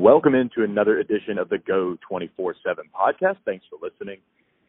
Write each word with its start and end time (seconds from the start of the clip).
Welcome 0.00 0.34
into 0.34 0.64
another 0.64 0.98
edition 0.98 1.36
of 1.36 1.50
the 1.50 1.58
Geaux 1.58 1.98
24 2.08 2.54
7 2.66 2.84
podcast. 2.98 3.36
Thanks 3.44 3.66
for 3.68 3.78
listening. 3.86 4.16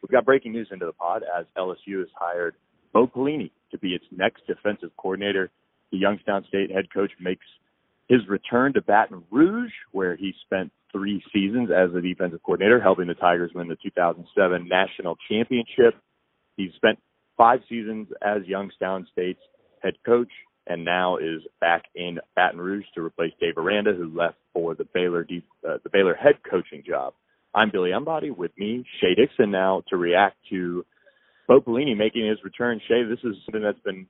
We've 0.02 0.10
got 0.10 0.26
breaking 0.26 0.52
news 0.52 0.68
into 0.70 0.84
the 0.84 0.92
pod 0.92 1.22
as 1.22 1.46
LSU 1.56 2.00
has 2.00 2.08
hired 2.14 2.54
Bo 2.92 3.06
Pelini 3.06 3.50
to 3.70 3.78
be 3.78 3.94
its 3.94 4.04
next 4.14 4.46
defensive 4.46 4.90
coordinator. 4.98 5.50
The 5.90 5.96
Youngstown 5.96 6.44
State 6.48 6.70
head 6.70 6.92
coach 6.92 7.12
makes 7.18 7.46
his 8.10 8.20
return 8.28 8.74
to 8.74 8.82
Baton 8.82 9.24
Rouge, 9.30 9.72
where 9.92 10.16
he 10.16 10.34
spent 10.44 10.70
three 10.92 11.24
seasons 11.32 11.70
as 11.70 11.94
a 11.94 12.02
defensive 12.02 12.42
coordinator, 12.42 12.78
helping 12.78 13.06
the 13.06 13.14
Tigers 13.14 13.52
win 13.54 13.68
the 13.68 13.78
2007 13.82 14.68
national 14.68 15.16
championship. 15.30 15.94
He 16.58 16.70
spent 16.76 16.98
five 17.38 17.60
seasons 17.70 18.08
as 18.20 18.42
Youngstown 18.44 19.08
State's 19.10 19.40
head 19.82 19.94
coach 20.04 20.28
and 20.66 20.84
now 20.84 21.16
is 21.16 21.42
back 21.60 21.84
in 21.94 22.18
Baton 22.36 22.60
Rouge 22.60 22.84
to 22.94 23.02
replace 23.02 23.32
Dave 23.40 23.58
Aranda, 23.58 23.94
who 23.94 24.16
left 24.16 24.36
for 24.52 24.74
the 24.74 24.86
Baylor 24.94 25.26
uh, 25.68 25.78
the 25.82 25.90
Baylor 25.92 26.14
head 26.14 26.36
coaching 26.48 26.82
job. 26.86 27.14
I'm 27.54 27.70
Billy 27.70 27.90
Embody 27.90 28.30
with 28.30 28.56
me, 28.56 28.84
Shea 29.00 29.14
Dixon, 29.14 29.50
now 29.50 29.82
to 29.88 29.96
react 29.96 30.36
to 30.50 30.86
Bo 31.46 31.60
Pelini 31.60 31.96
making 31.96 32.26
his 32.26 32.42
return. 32.44 32.80
Shay, 32.88 33.02
this 33.04 33.18
is 33.24 33.36
something 33.44 33.62
that's 33.62 33.80
been 33.80 34.06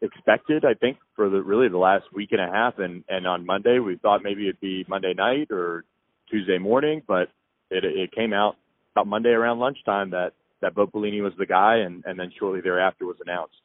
expected, 0.00 0.64
I 0.64 0.74
think, 0.74 0.98
for 1.16 1.28
the 1.28 1.42
really 1.42 1.68
the 1.68 1.78
last 1.78 2.04
week 2.12 2.30
and 2.32 2.40
a 2.40 2.50
half. 2.50 2.78
And 2.78 3.04
and 3.08 3.26
on 3.26 3.44
Monday, 3.44 3.78
we 3.78 3.96
thought 3.96 4.22
maybe 4.22 4.44
it'd 4.48 4.60
be 4.60 4.84
Monday 4.88 5.14
night 5.14 5.48
or 5.50 5.84
Tuesday 6.30 6.58
morning, 6.58 7.02
but 7.06 7.28
it 7.70 7.84
it 7.84 8.12
came 8.12 8.32
out 8.32 8.56
about 8.94 9.06
Monday 9.08 9.30
around 9.30 9.58
lunchtime 9.58 10.10
that 10.10 10.32
that 10.62 10.74
Bo 10.74 10.86
Pelini 10.86 11.22
was 11.22 11.32
the 11.38 11.46
guy, 11.46 11.78
and 11.78 12.04
and 12.06 12.18
then 12.18 12.30
shortly 12.38 12.60
thereafter 12.60 13.06
was 13.06 13.16
announced. 13.24 13.56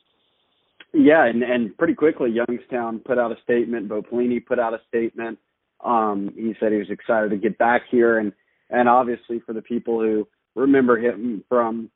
Yeah, 0.94 1.26
and 1.26 1.44
and 1.44 1.78
pretty 1.78 1.94
quickly, 1.94 2.32
Youngstown 2.32 3.00
put 3.00 3.20
out 3.20 3.32
a 3.32 3.42
statement. 3.44 3.88
Bo 3.90 4.02
Pelini 4.02 4.44
put 4.44 4.60
out 4.60 4.74
a 4.74 4.80
statement. 4.88 5.38
Um, 5.84 6.32
he 6.36 6.54
said 6.60 6.72
he 6.72 6.80
was 6.80 6.90
excited 6.90 7.30
to 7.30 7.38
get 7.38 7.58
back 7.58 7.84
here, 7.92 8.18
and 8.18 8.34
and 8.70 8.90
obviously 8.90 9.40
for 9.46 9.54
the 9.54 9.62
people 9.62 10.00
who 10.00 10.28
remember 10.56 10.98
him 10.98 11.44
from 11.48 11.90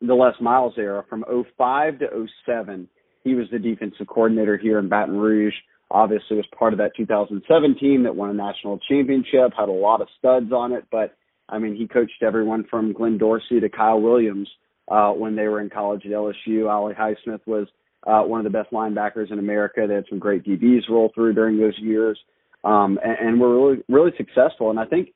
the 0.00 0.14
Les 0.14 0.34
Miles 0.40 0.74
era, 0.76 1.04
from 1.08 1.24
05 1.56 2.00
to 2.00 2.26
07, 2.44 2.88
he 3.24 3.34
was 3.34 3.46
the 3.50 3.58
defensive 3.58 4.06
coordinator 4.06 4.58
here 4.58 4.78
in 4.78 4.88
Baton 4.88 5.16
Rouge. 5.16 5.54
Obviously, 5.90 6.36
was 6.36 6.46
part 6.58 6.72
of 6.72 6.78
that 6.78 6.96
2007 6.96 7.76
team 7.78 8.02
that 8.02 8.14
won 8.14 8.30
a 8.30 8.34
national 8.34 8.78
championship, 8.88 9.52
had 9.56 9.68
a 9.68 9.72
lot 9.72 10.00
of 10.00 10.08
studs 10.18 10.52
on 10.52 10.72
it, 10.72 10.84
but 10.90 11.16
I 11.48 11.58
mean, 11.58 11.76
he 11.76 11.86
coached 11.86 12.22
everyone 12.22 12.64
from 12.68 12.92
Glenn 12.92 13.18
Dorsey 13.18 13.60
to 13.60 13.68
Kyle 13.68 14.00
Williams 14.00 14.48
uh, 14.90 15.12
when 15.12 15.36
they 15.36 15.46
were 15.46 15.60
in 15.60 15.70
college 15.70 16.02
at 16.04 16.10
LSU. 16.10 16.68
Ali 16.68 16.92
Highsmith 16.92 17.40
was 17.46 17.68
uh, 18.06 18.22
one 18.22 18.44
of 18.44 18.44
the 18.44 18.56
best 18.56 18.70
linebackers 18.72 19.32
in 19.32 19.38
America. 19.38 19.84
They 19.86 19.94
had 19.94 20.06
some 20.08 20.18
great 20.18 20.44
DBs 20.44 20.88
roll 20.88 21.10
through 21.14 21.34
during 21.34 21.58
those 21.58 21.78
years, 21.78 22.18
um, 22.64 22.98
and, 23.04 23.28
and 23.28 23.40
were 23.40 23.54
really 23.54 23.82
really 23.88 24.12
successful. 24.16 24.70
And 24.70 24.78
I 24.78 24.86
think 24.86 25.08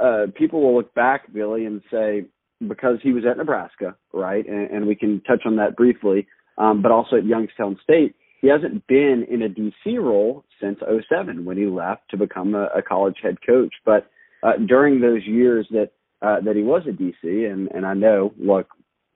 uh, 0.00 0.26
people 0.36 0.62
will 0.62 0.76
look 0.76 0.94
back, 0.94 1.32
Billy, 1.32 1.64
and 1.64 1.82
say 1.90 2.26
because 2.66 2.98
he 3.02 3.12
was 3.12 3.24
at 3.28 3.36
Nebraska, 3.36 3.96
right, 4.12 4.46
and, 4.46 4.70
and 4.70 4.86
we 4.86 4.94
can 4.94 5.20
touch 5.22 5.42
on 5.44 5.56
that 5.56 5.76
briefly, 5.76 6.26
um, 6.58 6.82
but 6.82 6.92
also 6.92 7.16
at 7.16 7.26
Youngstown 7.26 7.78
State. 7.82 8.14
He 8.40 8.48
hasn't 8.48 8.86
been 8.88 9.24
in 9.30 9.42
a 9.42 9.48
DC 9.48 9.98
role 9.98 10.44
since 10.60 10.78
07 10.80 11.44
when 11.44 11.56
he 11.56 11.66
left 11.66 12.02
to 12.10 12.16
become 12.16 12.54
a, 12.54 12.66
a 12.76 12.82
college 12.82 13.16
head 13.22 13.38
coach. 13.46 13.72
But 13.84 14.08
uh, 14.42 14.54
during 14.66 15.00
those 15.00 15.24
years 15.24 15.66
that 15.70 15.90
uh, 16.22 16.40
that 16.44 16.54
he 16.54 16.62
was 16.62 16.82
at 16.86 16.94
DC, 16.94 17.50
and, 17.50 17.68
and 17.72 17.84
I 17.84 17.94
know, 17.94 18.32
look, 18.38 18.68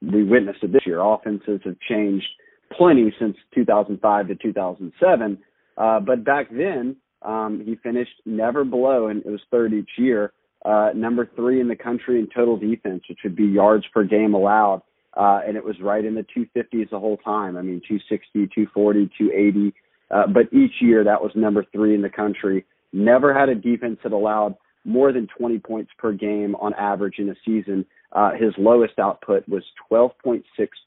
we 0.02 0.24
witnessed 0.24 0.62
it 0.62 0.72
this 0.72 0.82
year. 0.84 1.00
Offenses 1.00 1.60
have 1.64 1.76
changed 1.88 2.26
plenty 2.72 3.14
since 3.18 3.36
2005 3.54 4.28
to 4.28 4.34
2007. 4.34 5.38
Uh, 5.76 6.00
but 6.00 6.24
back 6.24 6.48
then, 6.50 6.96
um, 7.22 7.62
he 7.64 7.76
finished 7.76 8.22
never 8.24 8.64
below, 8.64 9.08
and 9.08 9.24
it 9.24 9.30
was 9.30 9.40
third 9.50 9.72
each 9.72 9.90
year, 9.98 10.32
uh, 10.64 10.90
number 10.94 11.28
three 11.36 11.60
in 11.60 11.68
the 11.68 11.76
country 11.76 12.18
in 12.18 12.28
total 12.34 12.56
defense, 12.56 13.02
which 13.08 13.18
would 13.24 13.36
be 13.36 13.44
yards 13.44 13.84
per 13.92 14.04
game 14.04 14.34
allowed. 14.34 14.82
Uh, 15.16 15.40
and 15.46 15.56
it 15.56 15.64
was 15.64 15.76
right 15.80 16.04
in 16.04 16.14
the 16.14 16.26
250s 16.36 16.90
the 16.90 16.98
whole 16.98 17.16
time. 17.18 17.56
I 17.56 17.62
mean, 17.62 17.80
260, 17.88 18.48
240, 18.54 19.10
280. 19.18 19.74
Uh, 20.10 20.26
but 20.26 20.52
each 20.52 20.74
year 20.80 21.04
that 21.04 21.22
was 21.22 21.32
number 21.34 21.64
three 21.72 21.94
in 21.94 22.02
the 22.02 22.10
country. 22.10 22.66
Never 22.92 23.32
had 23.32 23.48
a 23.48 23.54
defense 23.54 23.98
that 24.02 24.12
allowed 24.12 24.56
more 24.84 25.12
than 25.12 25.26
20 25.38 25.58
points 25.60 25.90
per 25.98 26.12
game 26.12 26.54
on 26.56 26.74
average 26.74 27.18
in 27.18 27.28
a 27.28 27.34
season. 27.44 27.84
Uh, 28.12 28.32
his 28.32 28.52
lowest 28.58 28.98
output 28.98 29.48
was 29.48 29.62
12.6 29.90 30.42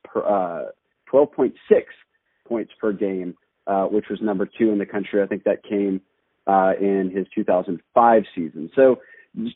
per, 0.06 0.22
uh, 0.22 0.72
12.6 1.12 1.54
points 2.48 2.72
per 2.80 2.92
game, 2.92 3.36
uh, 3.68 3.86
which 3.86 4.06
was 4.10 4.20
number 4.22 4.46
two 4.46 4.72
in 4.72 4.80
the 4.80 4.86
country. 4.86 5.22
I 5.22 5.28
think 5.28 5.44
that 5.44 5.64
came 5.64 6.02
uh, 6.48 6.74
in 6.80 7.12
his 7.14 7.28
2005 7.36 8.24
season. 8.36 8.72
So 8.76 8.98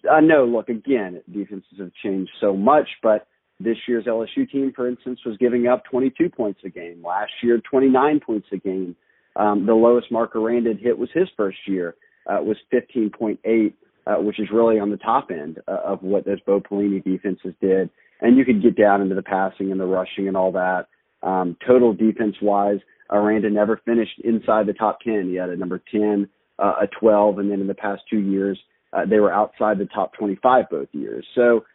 I 0.10 0.22
know, 0.22 0.46
look, 0.46 0.70
again, 0.70 1.22
defenses 1.32 1.80
have 1.80 1.92
changed 2.04 2.32
so 2.40 2.56
much, 2.56 2.88
but 3.02 3.28
this 3.60 3.78
year's 3.88 4.06
LSU 4.06 4.50
team, 4.50 4.72
for 4.76 4.88
instance, 4.88 5.20
was 5.26 5.38
giving 5.38 5.68
up 5.68 5.84
22 5.90 6.30
points 6.30 6.60
a 6.66 6.70
game. 6.70 7.04
Last 7.04 7.32
year, 7.42 7.60
29 7.70 8.20
points 8.20 8.48
a 8.52 8.58
game. 8.58 8.96
Um, 9.36 9.66
the 9.66 9.74
lowest 9.74 10.12
mark 10.12 10.36
Aranda 10.36 10.74
hit 10.80 10.98
was 10.98 11.10
his 11.14 11.28
first 11.36 11.58
year, 11.66 11.96
uh, 12.30 12.40
was 12.42 12.58
15.8, 12.72 13.74
uh, 14.06 14.22
which 14.22 14.40
is 14.40 14.48
really 14.54 14.80
on 14.80 14.92
the 14.92 14.98
top 14.98 15.30
end 15.32 15.60
uh, 15.68 15.78
of 15.86 16.04
what 16.04 16.26
those 16.26 16.42
Bo 16.42 16.60
Pelini 16.60 17.04
defenses 17.04 17.54
did. 17.62 17.90
And 18.22 18.38
you 18.38 18.46
could 18.46 18.62
get 18.62 18.78
down 18.78 19.02
into 19.02 19.16
the 19.16 19.24
passing 19.24 19.72
and 19.72 19.80
the 19.80 19.86
rushing 19.86 20.28
and 20.28 20.38
all 20.38 20.52
that. 20.52 20.88
Um, 21.24 21.58
total 21.66 21.94
defense 21.94 22.36
wise, 22.42 22.80
Aranda 23.10 23.50
never 23.50 23.80
finished 23.86 24.20
inside 24.24 24.68
the 24.68 24.74
top 24.74 25.00
10. 25.02 25.30
He 25.30 25.36
had 25.36 25.50
a 25.50 25.56
number 25.56 25.82
10, 25.92 26.28
uh, 26.60 26.74
a 26.82 26.88
12, 27.00 27.40
and 27.40 27.52
then 27.52 27.62
in 27.62 27.68
the 27.68 27.74
past 27.74 28.02
two 28.10 28.20
years, 28.20 28.60
uh, 28.92 29.06
they 29.06 29.20
were 29.20 29.34
outside 29.34 29.78
the 29.78 29.86
top 29.86 30.14
25 30.14 30.66
both 30.70 30.90
years. 30.92 31.26
So 31.36 31.66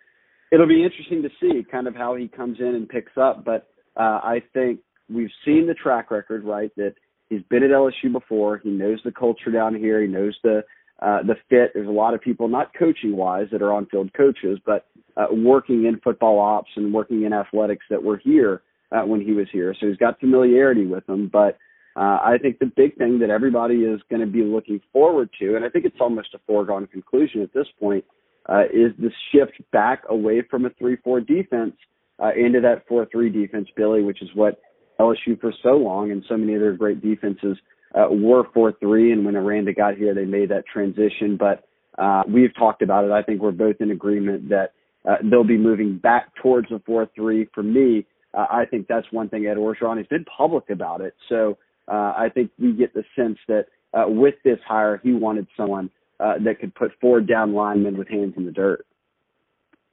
it'll 0.53 0.69
be 0.69 0.85
interesting 0.85 1.23
to 1.23 1.31
see 1.41 1.65
kind 1.71 1.87
of 1.87 1.95
how 1.95 2.15
he 2.15 2.29
comes 2.29 2.59
in 2.61 2.75
and 2.75 2.89
picks 2.89 3.17
up. 3.17 3.45
But 3.45 3.69
uh, 3.97 4.21
I 4.23 4.43
think 4.53 4.81
we've 5.09 5.31
seen 5.45 5.67
the 5.67 5.75
track 5.75 6.11
record, 6.11 6.45
right? 6.45 6.71
That 6.77 6.95
he's 7.29 7.43
been 7.51 7.63
at 7.63 7.71
LSU 7.71 8.13
before. 8.13 8.59
He 8.59 8.71
knows 8.71 9.01
the 9.05 9.13
culture 9.13 9.51
down 9.51 9.75
here. 9.75 10.03
He 10.03 10.09
knows 10.09 10.37
the 10.43 10.63
uh, 11.01 11.23
the 11.23 11.37
fit. 11.49 11.71
There's 11.75 11.87
a 11.87 11.93
lot 11.93 12.15
of 12.15 12.21
people, 12.21 12.49
not 12.49 12.73
coaching 12.77 13.17
wise, 13.17 13.47
that 13.53 13.63
are 13.63 13.73
on 13.73 13.87
field 13.87 14.13
coaches, 14.15 14.59
but 14.67 14.89
uh, 15.17 15.27
working 15.31 15.85
in 15.85 16.01
football 16.01 16.41
ops 16.41 16.71
and 16.75 16.93
working 16.93 17.23
in 17.23 17.33
athletics 17.33 17.87
that 17.89 18.03
were 18.03 18.17
here 18.17 18.63
uh, 18.93 19.03
when 19.03 19.21
he 19.21 19.33
was 19.33 19.47
here. 19.53 19.75
So 19.79 19.87
he's 19.87 19.97
got 19.97 20.21
familiarity 20.21 20.87
with 20.87 21.07
them. 21.07 21.29
But 21.33 21.59
uh, 21.97 22.19
I 22.23 22.37
think 22.41 22.59
the 22.59 22.67
big 22.67 22.97
thing 22.97 23.19
that 23.21 23.31
everybody 23.31 23.77
is 23.77 24.01
going 24.09 24.21
to 24.21 24.27
be 24.27 24.43
looking 24.43 24.81
forward 24.93 25.31
to, 25.41 25.57
and 25.57 25.65
I 25.65 25.69
think 25.69 25.85
it's 25.85 25.97
almost 26.01 26.35
a 26.35 26.39
foregone 26.47 26.87
conclusion 26.87 27.43
at 27.43 27.53
this 27.53 27.67
point, 27.81 28.05
uh, 28.49 28.65
is 28.73 28.93
the 28.99 29.11
shift 29.33 29.61
back 29.73 30.05
away 30.09 30.43
from 30.49 30.65
a 30.65 30.71
3-4 30.71 31.27
defense 31.27 31.75
uh, 32.23 32.31
into 32.35 32.61
that 32.61 32.89
4-3 32.89 33.33
defense, 33.33 33.69
Billy, 33.77 34.03
which 34.03 34.23
is 34.23 34.29
what 34.35 34.61
LSU 34.99 35.41
for 35.41 35.53
so 35.63 35.71
long 35.71 36.11
and 36.11 36.25
so 36.29 36.37
many 36.37 36.57
other 36.57 36.73
great 36.73 37.03
defenses 37.03 37.57
uh, 37.95 38.07
were 38.11 38.45
4-3. 38.57 39.13
And 39.13 39.25
when 39.25 39.37
Aranda 39.37 39.73
got 39.73 39.97
here, 39.97 40.15
they 40.15 40.25
made 40.25 40.51
that 40.51 40.65
transition. 40.73 41.37
But 41.37 41.65
uh, 42.01 42.23
we've 42.29 42.55
talked 42.57 42.83
about 42.83 43.05
it. 43.05 43.11
I 43.11 43.23
think 43.23 43.41
we're 43.41 43.51
both 43.51 43.77
in 43.81 43.91
agreement 43.91 44.49
that 44.49 44.73
uh, 45.09 45.17
they'll 45.23 45.45
be 45.45 45.59
moving 45.59 45.99
back 45.99 46.35
towards 46.43 46.71
a 46.71 46.79
4-3. 46.89 47.49
For 47.55 47.63
me, 47.63 48.07
uh, 48.39 48.47
I 48.51 48.67
think 48.67 48.87
that's 48.87 49.07
one 49.11 49.29
thing 49.29 49.47
Ed 49.47 49.57
Orgeron 49.57 49.97
has 49.97 50.07
been 50.07 50.25
public 50.25 50.71
about 50.71 51.01
it. 51.01 51.15
So 51.29 51.59
uh, 51.89 52.15
I 52.17 52.29
think 52.33 52.53
we 52.57 52.73
get 52.73 52.95
the 52.95 53.03
sense 53.17 53.37
that 53.49 53.67
uh, 53.93 54.05
with 54.07 54.37
this 54.45 54.61
hire, 54.65 55.01
he 55.03 55.13
wanted 55.13 55.49
someone 55.57 55.91
uh, 56.21 56.35
that 56.45 56.61
could 56.61 56.73
put 56.75 56.93
four 57.01 57.21
down 57.21 57.53
linemen 57.53 57.99
with 57.99 58.09
hands 58.09 58.35
in 58.37 58.45
the 58.45 58.53
dirt. 58.53 58.87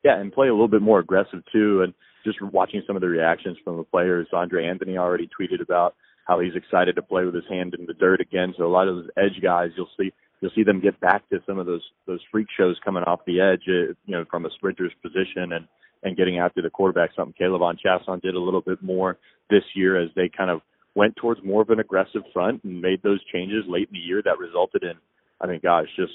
Yeah, 0.04 0.20
and 0.20 0.32
play 0.32 0.48
a 0.48 0.52
little 0.52 0.68
bit 0.68 0.84
more 0.84 1.00
aggressive 1.00 1.42
too. 1.52 1.82
And 1.82 1.96
just 2.24 2.40
watching 2.40 2.84
some 2.86 2.96
of 2.96 3.02
the 3.02 3.08
reactions 3.08 3.58
from 3.64 3.78
the 3.78 3.84
players, 3.84 4.28
Andre 4.32 4.68
Anthony 4.68 4.96
already 4.96 5.28
tweeted 5.28 5.62
about 5.62 5.96
how 6.28 6.40
he's 6.40 6.56
excited 6.56 6.96
to 6.98 7.02
play 7.02 7.26
with 7.26 7.34
his 7.34 7.44
hand 7.50 7.74
in 7.74 7.88
the 7.88 7.94
dirt 7.94 8.22
again. 8.22 8.54
So 8.58 8.66
a 8.66 8.70
lot 8.70 8.88
of 8.88 8.98
those 8.98 9.10
edge 9.18 9.42
guys, 9.42 9.72
you'll 9.76 9.90
see 10.00 10.12
you'll 10.42 10.52
see 10.54 10.64
them 10.64 10.82
get 10.82 11.00
back 11.00 11.28
to 11.30 11.42
some 11.48 11.58
of 11.58 11.66
those 11.66 11.84
those 12.06 12.20
freak 12.32 12.48
shows 12.56 12.78
coming 12.86 13.04
off 13.04 13.22
the 13.26 13.42
edge, 13.42 13.64
uh, 13.68 13.94
you 14.06 14.16
know, 14.16 14.26
from 14.30 14.46
a 14.46 14.52
sprinter's 14.52 14.94
position 15.02 15.54
and 15.54 15.68
and 16.06 16.16
getting 16.16 16.38
after 16.38 16.62
the 16.62 16.70
quarterback, 16.70 17.10
something 17.16 17.34
K'Lavon 17.42 17.78
Chaisson 17.84 18.22
did 18.22 18.36
a 18.36 18.40
little 18.40 18.62
bit 18.62 18.82
more 18.82 19.18
this 19.50 19.64
year 19.74 20.02
as 20.02 20.10
they 20.16 20.30
kind 20.30 20.52
of 20.52 20.62
went 20.94 21.16
towards 21.18 21.44
more 21.44 21.64
of 21.64 21.72
an 21.72 21.80
aggressive 21.80 22.22
front 22.32 22.64
and 22.64 22.80
made 22.80 23.02
those 23.04 23.20
changes 23.34 23.66
late 23.68 23.90
in 23.90 23.94
the 23.94 24.00
year 24.00 24.22
that 24.24 24.40
resulted 24.40 24.84
in, 24.84 24.94
I 25.42 25.48
mean, 25.48 25.60
gosh, 25.62 25.88
just 25.98 26.14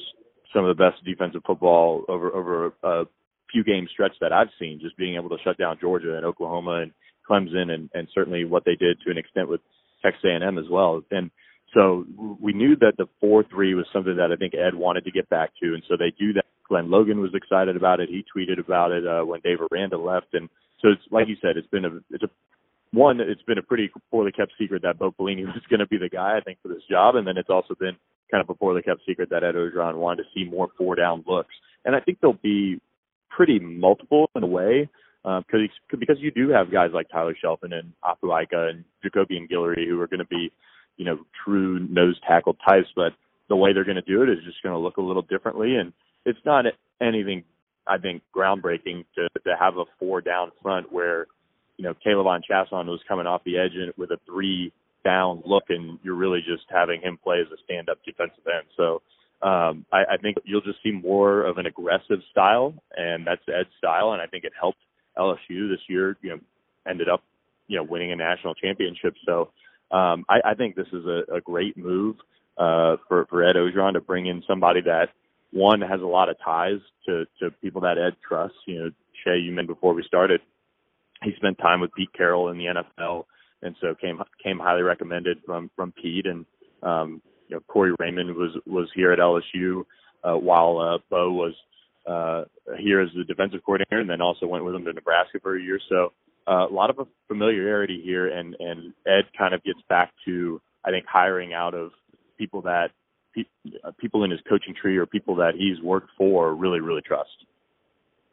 some 0.54 0.64
of 0.64 0.75
the 0.75 0.82
best 0.82 1.04
defensive 1.04 1.42
football 1.44 2.04
over 2.08 2.32
over 2.34 2.72
a 2.82 3.04
few 3.52 3.64
game 3.64 3.88
stretch 3.92 4.14
that 4.20 4.32
I've 4.32 4.48
seen. 4.58 4.81
Just 4.81 4.96
being 4.96 5.16
able 5.16 5.28
to 5.31 5.42
shut 5.44 5.58
down 5.58 5.78
Georgia 5.81 6.16
and 6.16 6.25
Oklahoma 6.25 6.82
and 6.82 6.93
Clemson, 7.28 7.70
and 7.70 7.90
and 7.93 8.08
certainly 8.14 8.44
what 8.44 8.64
they 8.64 8.76
did 8.76 8.98
to 9.04 9.10
an 9.10 9.19
extent 9.19 9.48
with 9.48 9.60
Texas 10.02 10.25
A&M 10.25 10.56
as 10.56 10.70
well. 10.70 11.02
And 11.10 11.31
so 11.75 12.05
we 12.40 12.52
knew 12.52 12.76
that 12.76 12.94
the 12.99 13.06
four 13.20 13.44
three 13.44 13.75
was 13.75 13.87
something 13.93 14.17
that 14.17 14.32
I 14.32 14.37
think 14.37 14.55
Ed 14.55 14.75
wanted 14.75 15.05
to 15.05 15.11
get 15.11 15.28
back 15.28 15.50
to, 15.62 15.75
and 15.75 15.82
so 15.88 15.96
they 15.96 16.12
do 16.19 16.32
that. 16.34 16.44
Glenn 16.69 16.90
Logan 16.90 17.20
was 17.20 17.34
excited 17.34 17.76
about 17.76 17.99
it. 17.99 18.08
He 18.08 18.25
tweeted 18.34 18.61
about 18.61 18.93
it 18.93 19.05
uh, 19.05 19.25
when 19.25 19.40
Dave 19.40 19.58
Aranda 19.61 19.99
left, 19.99 20.34
and 20.34 20.49
so 20.81 20.88
it's 20.88 21.02
like 21.11 21.28
you 21.28 21.37
said, 21.43 21.56
it's 21.56 21.67
been 21.69 21.84
a 21.84 22.00
it's 22.11 22.22
a 22.22 22.31
one, 22.93 23.20
it's 23.20 23.43
been 23.43 23.58
a 23.58 23.62
pretty 23.62 23.90
poorly 24.11 24.32
kept 24.32 24.52
secret 24.58 24.82
that 24.82 24.99
Bo 24.99 25.12
Pelini 25.12 25.44
was 25.46 25.62
going 25.69 25.81
to 25.81 25.87
be 25.87 25.99
the 25.99 26.08
guy, 26.08 26.37
I 26.37 26.40
think, 26.40 26.58
for 26.62 26.69
this 26.69 26.82
job. 26.90 27.17
And 27.17 27.26
then 27.26 27.37
it's 27.37 27.50
also 27.50 27.75
been 27.75 27.96
kind 28.31 28.43
of 28.43 28.50
a 28.50 28.55
poorly 28.55 28.82
kept 28.82 29.00
secret 29.06 29.31
that 29.31 29.44
Ed 29.44 29.55
Orgeron 29.55 29.96
wanted 29.96 30.25
to 30.25 30.28
see 30.34 30.49
more 30.49 30.69
four 30.76 30.94
down 30.96 31.25
looks. 31.26 31.55
And 31.84 31.94
I 31.94 32.00
think 32.00 32.19
they'll 32.20 32.32
be 32.32 32.81
pretty 33.28 33.58
multiple 33.58 34.28
in 34.34 34.43
a 34.43 34.46
way 34.46 34.88
because 35.22 35.44
um, 35.93 35.99
because 35.99 36.17
you 36.19 36.31
do 36.31 36.50
have 36.50 36.72
guys 36.72 36.90
like 36.93 37.08
Tyler 37.11 37.37
Shelvin 37.43 37.75
and 37.75 37.93
Apu 38.05 38.43
Ika 38.43 38.69
and 38.69 38.84
Jacobian 39.05 39.50
Guillory 39.50 39.87
who 39.87 40.00
are 40.00 40.06
going 40.06 40.20
to 40.20 40.26
be, 40.26 40.50
you 41.00 41.06
know, 41.06 41.19
true 41.44 41.79
nose 41.88 42.19
tackle 42.29 42.56
types. 42.69 42.88
But 42.94 43.12
the 43.49 43.56
way 43.56 43.73
they're 43.73 43.85
going 43.85 43.97
to 43.97 44.02
do 44.02 44.23
it 44.23 44.29
is 44.29 44.44
just 44.44 44.62
going 44.62 44.75
to 44.75 44.79
look 44.79 44.99
a 44.99 45.02
little 45.02 45.23
differently. 45.23 45.76
And 45.76 45.93
it's 46.25 46.38
not 46.44 46.64
anything, 47.00 47.44
I 47.87 47.99
think, 47.99 48.23
groundbreaking 48.37 49.05
to, 49.14 49.29
to 49.44 49.56
have 49.58 49.76
a 49.76 49.85
four 49.99 50.20
down 50.20 50.52
front 50.62 50.93
where– 50.93 51.26
you 51.81 51.85
know, 51.85 51.94
K'Lavon 52.06 52.43
Chaisson 52.49 52.87
was 52.88 53.00
coming 53.08 53.26
off 53.26 53.41
the 53.44 53.56
edge 53.56 53.73
and 53.75 53.91
with 53.97 54.11
a 54.11 54.19
three 54.26 54.70
down 55.02 55.43
look, 55.47 55.64
and 55.70 55.99
you're 56.02 56.14
really 56.14 56.41
just 56.41 56.64
having 56.69 57.00
him 57.00 57.19
play 57.25 57.38
as 57.41 57.46
a 57.50 57.56
stand 57.64 57.88
up 57.88 57.96
defensive 58.05 58.44
end. 58.46 58.67
So 58.76 59.00
um, 59.41 59.87
I, 59.91 60.03
I 60.12 60.17
think 60.20 60.37
you'll 60.44 60.61
just 60.61 60.82
see 60.82 60.91
more 60.91 61.43
of 61.43 61.56
an 61.56 61.64
aggressive 61.64 62.19
style, 62.31 62.75
and 62.94 63.26
that's 63.26 63.41
Ed's 63.49 63.70
style, 63.79 64.12
and 64.12 64.20
I 64.20 64.26
think 64.26 64.44
it 64.44 64.53
helped 64.61 64.81
LSU 65.17 65.70
this 65.70 65.81
year. 65.88 66.19
You 66.20 66.31
know, 66.31 66.41
ended 66.87 67.08
up 67.08 67.23
you 67.67 67.79
know 67.79 67.82
winning 67.82 68.12
a 68.12 68.17
national 68.17 68.55
championship. 68.56 69.14
So 69.25 69.49
um, 69.90 70.25
I, 70.28 70.40
I 70.44 70.54
think 70.54 70.76
this 70.76 70.88
is 70.92 71.04
a, 71.06 71.37
a 71.37 71.40
great 71.40 71.76
move 71.76 72.16
uh, 72.58 72.96
for 73.08 73.26
for 73.26 73.44
Ed 73.44 73.56
Orgeron 73.56 73.94
to 73.94 74.00
bring 74.00 74.26
in 74.26 74.42
somebody 74.46 74.81
that 74.82 75.10
one 75.52 75.81
has 75.81 76.00
a 76.00 76.06
lot 76.06 76.28
of 76.28 76.37
ties 76.44 76.81
to 77.06 77.25
to 77.40 77.50
people 77.62 77.81
that 77.82 77.98
Ed 77.98 78.16
trusts. 78.26 78.58
You 78.66 78.78
know, 78.78 78.90
Shea, 79.25 79.38
you 79.38 79.50
mentioned 79.52 79.69
before 79.69 79.94
we 79.94 80.02
started 80.04 80.40
he 81.22 81.32
spent 81.37 81.58
time 81.58 81.81
with 81.81 81.92
Pete 81.94 82.12
Carroll 82.12 82.48
in 82.48 82.58
the 82.58 82.66
NFL, 82.66 83.25
and 83.62 83.76
so 83.81 83.94
came 83.94 84.20
came 84.42 84.58
highly 84.58 84.82
recommended 84.82 85.38
from 85.44 85.70
from 85.76 85.93
Pete. 85.93 86.26
And 86.26 86.46
um, 86.82 87.22
you 87.48 87.56
know, 87.56 87.60
Corey 87.69 87.93
Raymond 87.98 88.34
was 88.34 88.52
was 88.66 88.88
here 88.94 89.12
at 89.12 89.19
LSU 89.19 89.84
uh, 90.25 90.36
while 90.36 90.78
uh, 90.78 90.98
Bo 91.10 91.32
was 91.32 91.54
uh, 92.06 92.44
here 92.78 93.00
as 93.00 93.10
the 93.14 93.25
defensive 93.25 93.60
coordinator, 93.64 94.00
and 94.00 94.08
then 94.08 94.20
also 94.20 94.46
went 94.46 94.64
with 94.64 94.75
him 94.75 94.84
to 94.84 94.93
Nebraska 94.93 95.38
for 95.43 95.56
a 95.56 95.62
year. 95.62 95.78
So 95.88 96.12
a 96.50 96.67
lot 96.70 96.91
of 96.91 97.06
familiarity 97.29 98.00
here, 98.05 98.29
and 98.29 98.56
and 98.58 98.93
Ed 99.06 99.25
kind 99.37 99.55
of 99.55 99.62
gets 99.62 99.81
back 99.88 100.12
to 100.25 100.61
I 100.85 100.91
think 100.91 101.06
hiring 101.06 101.52
out 101.52 101.75
of 101.75 101.91
people 102.38 102.62
that 102.62 102.91
pe- 103.35 103.44
people 103.99 104.25
in 104.25 104.31
his 104.31 104.41
coaching 104.49 104.75
tree 104.75 104.97
or 104.97 105.06
people 105.06 105.37
that 105.37 105.55
he's 105.56 105.81
worked 105.82 106.11
for 106.19 106.55
really 106.55 106.81
really 106.81 107.02
trust. 107.02 107.31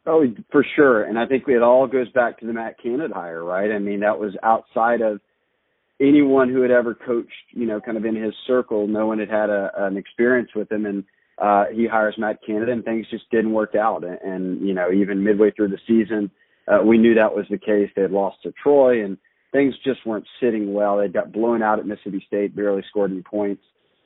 Oh, 0.06 0.24
for 0.50 0.64
sure. 0.74 1.04
And 1.04 1.18
I 1.18 1.26
think 1.26 1.44
it 1.48 1.62
all 1.62 1.86
goes 1.86 2.10
back 2.12 2.40
to 2.40 2.46
the 2.46 2.52
Matt 2.52 2.82
Canada 2.82 3.12
hire, 3.14 3.44
right? 3.44 3.70
I 3.70 3.78
mean, 3.78 4.00
that 4.00 4.18
was 4.18 4.32
outside 4.42 5.02
of 5.02 5.20
anyone 6.00 6.48
who 6.48 6.62
had 6.62 6.70
ever 6.70 6.94
coached, 6.94 7.30
you 7.50 7.66
know, 7.66 7.78
kind 7.78 7.98
of 7.98 8.06
in 8.06 8.16
his 8.16 8.32
circle. 8.46 8.86
No 8.86 9.06
one 9.06 9.18
had 9.18 9.28
had 9.28 9.50
a, 9.50 9.70
an 9.76 9.98
experience 9.98 10.48
with 10.56 10.72
him. 10.72 10.86
And 10.86 11.04
uh, 11.36 11.66
he 11.74 11.86
hires 11.86 12.14
Matt 12.16 12.38
Canada 12.46 12.72
and 12.72 12.82
things 12.84 13.06
just 13.10 13.30
didn't 13.30 13.52
work 13.52 13.74
out. 13.74 14.02
And, 14.02 14.18
and 14.22 14.66
you 14.66 14.72
know, 14.72 14.90
even 14.90 15.22
midway 15.22 15.50
through 15.50 15.68
the 15.68 15.78
season, 15.86 16.30
uh, 16.70 16.82
we 16.84 16.98
knew 16.98 17.14
that 17.14 17.34
was 17.34 17.46
the 17.50 17.58
case. 17.58 17.90
They 17.94 18.02
had 18.02 18.10
lost 18.10 18.38
to 18.42 18.52
Troy 18.52 19.04
and 19.04 19.16
things 19.52 19.74
just 19.84 20.06
weren't 20.06 20.26
sitting 20.40 20.72
well. 20.72 20.98
They 20.98 21.08
got 21.08 21.32
blown 21.32 21.62
out 21.62 21.78
at 21.78 21.86
Mississippi 21.86 22.22
State, 22.26 22.54
barely 22.54 22.82
scored 22.88 23.10
any 23.10 23.22
points. 23.22 23.62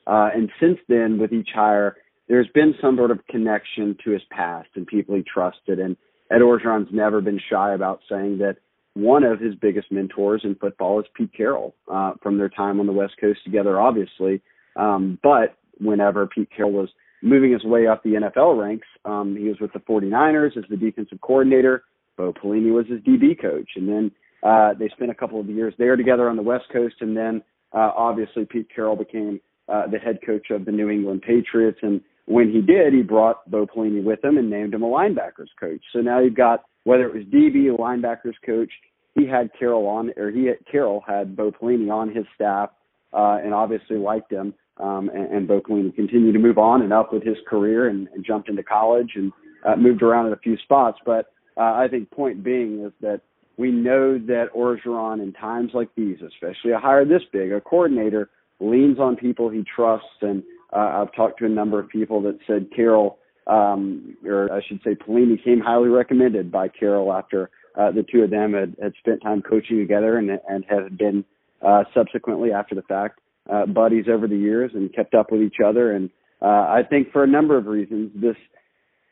Uh, 0.07 0.29
and 0.33 0.49
since 0.59 0.79
then, 0.87 1.17
with 1.19 1.33
each 1.33 1.49
hire, 1.53 1.97
there's 2.27 2.47
been 2.53 2.73
some 2.81 2.97
sort 2.97 3.11
of 3.11 3.25
connection 3.29 3.97
to 4.03 4.11
his 4.11 4.21
past 4.31 4.69
and 4.75 4.87
people 4.87 5.15
he 5.15 5.23
trusted. 5.23 5.79
And 5.79 5.97
Ed 6.31 6.41
Orgeron's 6.41 6.89
never 6.91 7.21
been 7.21 7.39
shy 7.49 7.73
about 7.73 7.99
saying 8.09 8.37
that 8.39 8.57
one 8.95 9.23
of 9.23 9.39
his 9.39 9.55
biggest 9.55 9.91
mentors 9.91 10.41
in 10.43 10.55
football 10.55 10.99
is 10.99 11.05
Pete 11.15 11.33
Carroll 11.35 11.75
uh, 11.91 12.13
from 12.21 12.37
their 12.37 12.49
time 12.49 12.79
on 12.79 12.85
the 12.85 12.93
West 12.93 13.13
Coast 13.19 13.39
together, 13.43 13.79
obviously. 13.79 14.41
Um, 14.75 15.19
but 15.23 15.57
whenever 15.79 16.27
Pete 16.27 16.49
Carroll 16.55 16.71
was 16.71 16.89
moving 17.21 17.51
his 17.51 17.63
way 17.63 17.87
up 17.87 18.03
the 18.03 18.11
NFL 18.11 18.59
ranks, 18.61 18.87
um, 19.05 19.35
he 19.35 19.47
was 19.47 19.59
with 19.59 19.73
the 19.73 19.79
49ers 19.79 20.57
as 20.57 20.63
the 20.69 20.77
defensive 20.77 21.21
coordinator. 21.21 21.83
Bo 22.17 22.33
Pelini 22.33 22.71
was 22.73 22.85
his 22.87 22.99
DB 23.01 23.39
coach. 23.39 23.69
And 23.75 23.87
then 23.87 24.11
uh, 24.43 24.73
they 24.77 24.89
spent 24.89 25.11
a 25.11 25.15
couple 25.15 25.39
of 25.39 25.49
years 25.49 25.73
there 25.77 25.95
together 25.95 26.29
on 26.29 26.35
the 26.35 26.43
West 26.43 26.65
Coast. 26.71 26.95
And 27.01 27.15
then 27.15 27.41
uh, 27.73 27.91
obviously 27.95 28.45
Pete 28.45 28.67
Carroll 28.73 28.95
became 28.95 29.39
uh, 29.67 29.87
the 29.87 29.97
head 29.97 30.19
coach 30.25 30.49
of 30.51 30.65
the 30.65 30.71
New 30.71 30.89
England 30.89 31.21
Patriots. 31.21 31.79
And 31.81 32.01
when 32.25 32.51
he 32.51 32.61
did, 32.61 32.93
he 32.93 33.01
brought 33.01 33.49
Bo 33.49 33.65
Pelini 33.65 34.03
with 34.03 34.23
him 34.23 34.37
and 34.37 34.49
named 34.49 34.73
him 34.73 34.83
a 34.83 34.87
linebackers 34.87 35.49
coach. 35.59 35.81
So 35.91 35.99
now 35.99 36.19
you've 36.19 36.35
got 36.35 36.63
whether 36.83 37.05
it 37.05 37.13
was 37.13 37.23
DB 37.25 37.67
or 37.67 37.77
linebackers 37.77 38.35
coach, 38.45 38.71
he 39.15 39.27
had 39.27 39.49
Carroll 39.57 39.87
on, 39.87 40.11
or 40.17 40.31
he 40.31 40.45
had, 40.45 40.57
Carroll 40.69 41.03
had 41.07 41.35
Bo 41.35 41.51
Pelini 41.51 41.91
on 41.91 42.13
his 42.13 42.25
staff, 42.35 42.71
uh, 43.13 43.37
and 43.43 43.53
obviously 43.53 43.97
liked 43.97 44.31
him. 44.31 44.53
Um, 44.77 45.09
and, 45.13 45.31
and 45.31 45.47
Bo 45.47 45.61
Pelini 45.61 45.95
continued 45.95 46.33
to 46.33 46.39
move 46.39 46.57
on 46.57 46.81
and 46.81 46.91
up 46.91 47.13
with 47.13 47.23
his 47.23 47.37
career 47.47 47.89
and, 47.89 48.07
and 48.13 48.25
jumped 48.25 48.49
into 48.49 48.63
college 48.63 49.11
and 49.15 49.31
uh, 49.65 49.75
moved 49.75 50.01
around 50.01 50.27
in 50.27 50.33
a 50.33 50.37
few 50.37 50.57
spots. 50.57 50.97
But 51.05 51.27
uh, 51.57 51.73
I 51.73 51.87
think 51.89 52.11
point 52.11 52.43
being 52.43 52.83
is 52.85 52.91
that 53.01 53.21
we 53.57 53.71
know 53.71 54.17
that 54.17 54.47
Orgeron 54.55 55.21
in 55.21 55.33
times 55.33 55.71
like 55.73 55.89
these, 55.95 56.17
especially 56.25 56.71
a 56.71 56.79
hire 56.79 57.05
this 57.05 57.21
big, 57.31 57.51
a 57.51 57.61
coordinator 57.61 58.29
leans 58.59 58.99
on 58.99 59.15
people 59.15 59.49
he 59.49 59.63
trusts 59.75 60.07
and 60.21 60.43
uh, 60.73 61.03
I've 61.03 61.13
talked 61.13 61.39
to 61.39 61.45
a 61.45 61.49
number 61.49 61.79
of 61.79 61.87
people 61.89 62.21
that 62.23 62.39
said 62.47 62.67
Carroll, 62.75 63.19
um, 63.45 64.17
or 64.25 64.51
I 64.51 64.61
should 64.67 64.79
say 64.83 64.95
Pelini, 64.95 65.43
came 65.43 65.59
highly 65.59 65.89
recommended 65.89 66.51
by 66.51 66.67
Carroll 66.67 67.13
after 67.13 67.51
uh, 67.75 67.91
the 67.91 68.03
two 68.03 68.23
of 68.23 68.31
them 68.31 68.53
had, 68.53 68.75
had 68.81 68.93
spent 68.99 69.21
time 69.21 69.41
coaching 69.41 69.77
together 69.77 70.17
and, 70.17 70.31
and 70.49 70.65
had 70.67 70.97
been 70.97 71.23
uh, 71.61 71.83
subsequently 71.93 72.51
after 72.51 72.75
the 72.75 72.81
fact 72.83 73.19
uh, 73.51 73.65
buddies 73.65 74.05
over 74.11 74.27
the 74.27 74.37
years 74.37 74.71
and 74.73 74.93
kept 74.93 75.13
up 75.13 75.31
with 75.31 75.41
each 75.41 75.57
other. 75.63 75.91
And 75.91 76.09
uh, 76.41 76.45
I 76.45 76.81
think 76.87 77.11
for 77.11 77.23
a 77.23 77.27
number 77.27 77.57
of 77.57 77.67
reasons, 77.67 78.11
this 78.15 78.35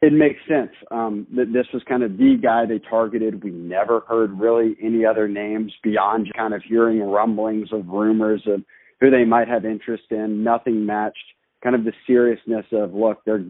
it 0.01 0.13
makes 0.13 0.39
sense 0.47 0.71
um, 0.89 1.27
that 1.35 1.53
this 1.53 1.67
was 1.73 1.83
kind 1.87 2.01
of 2.01 2.17
the 2.17 2.35
guy 2.41 2.65
they 2.65 2.79
targeted. 2.79 3.43
We 3.43 3.51
never 3.51 4.01
heard 4.01 4.39
really 4.39 4.75
any 4.81 5.05
other 5.05 5.27
names 5.27 5.71
beyond 5.83 6.31
kind 6.35 6.53
of 6.53 6.63
hearing 6.67 7.01
rumblings 7.01 7.69
of 7.71 7.87
rumors 7.87 8.41
of 8.47 8.63
who 8.99 9.11
they 9.11 9.25
might 9.25 9.47
have 9.47 9.63
interest 9.63 10.05
in. 10.09 10.43
Nothing 10.43 10.85
matched 10.85 11.17
kind 11.63 11.75
of 11.75 11.83
the 11.83 11.93
seriousness 12.07 12.65
of 12.71 12.93
look, 12.93 13.23
they're 13.25 13.45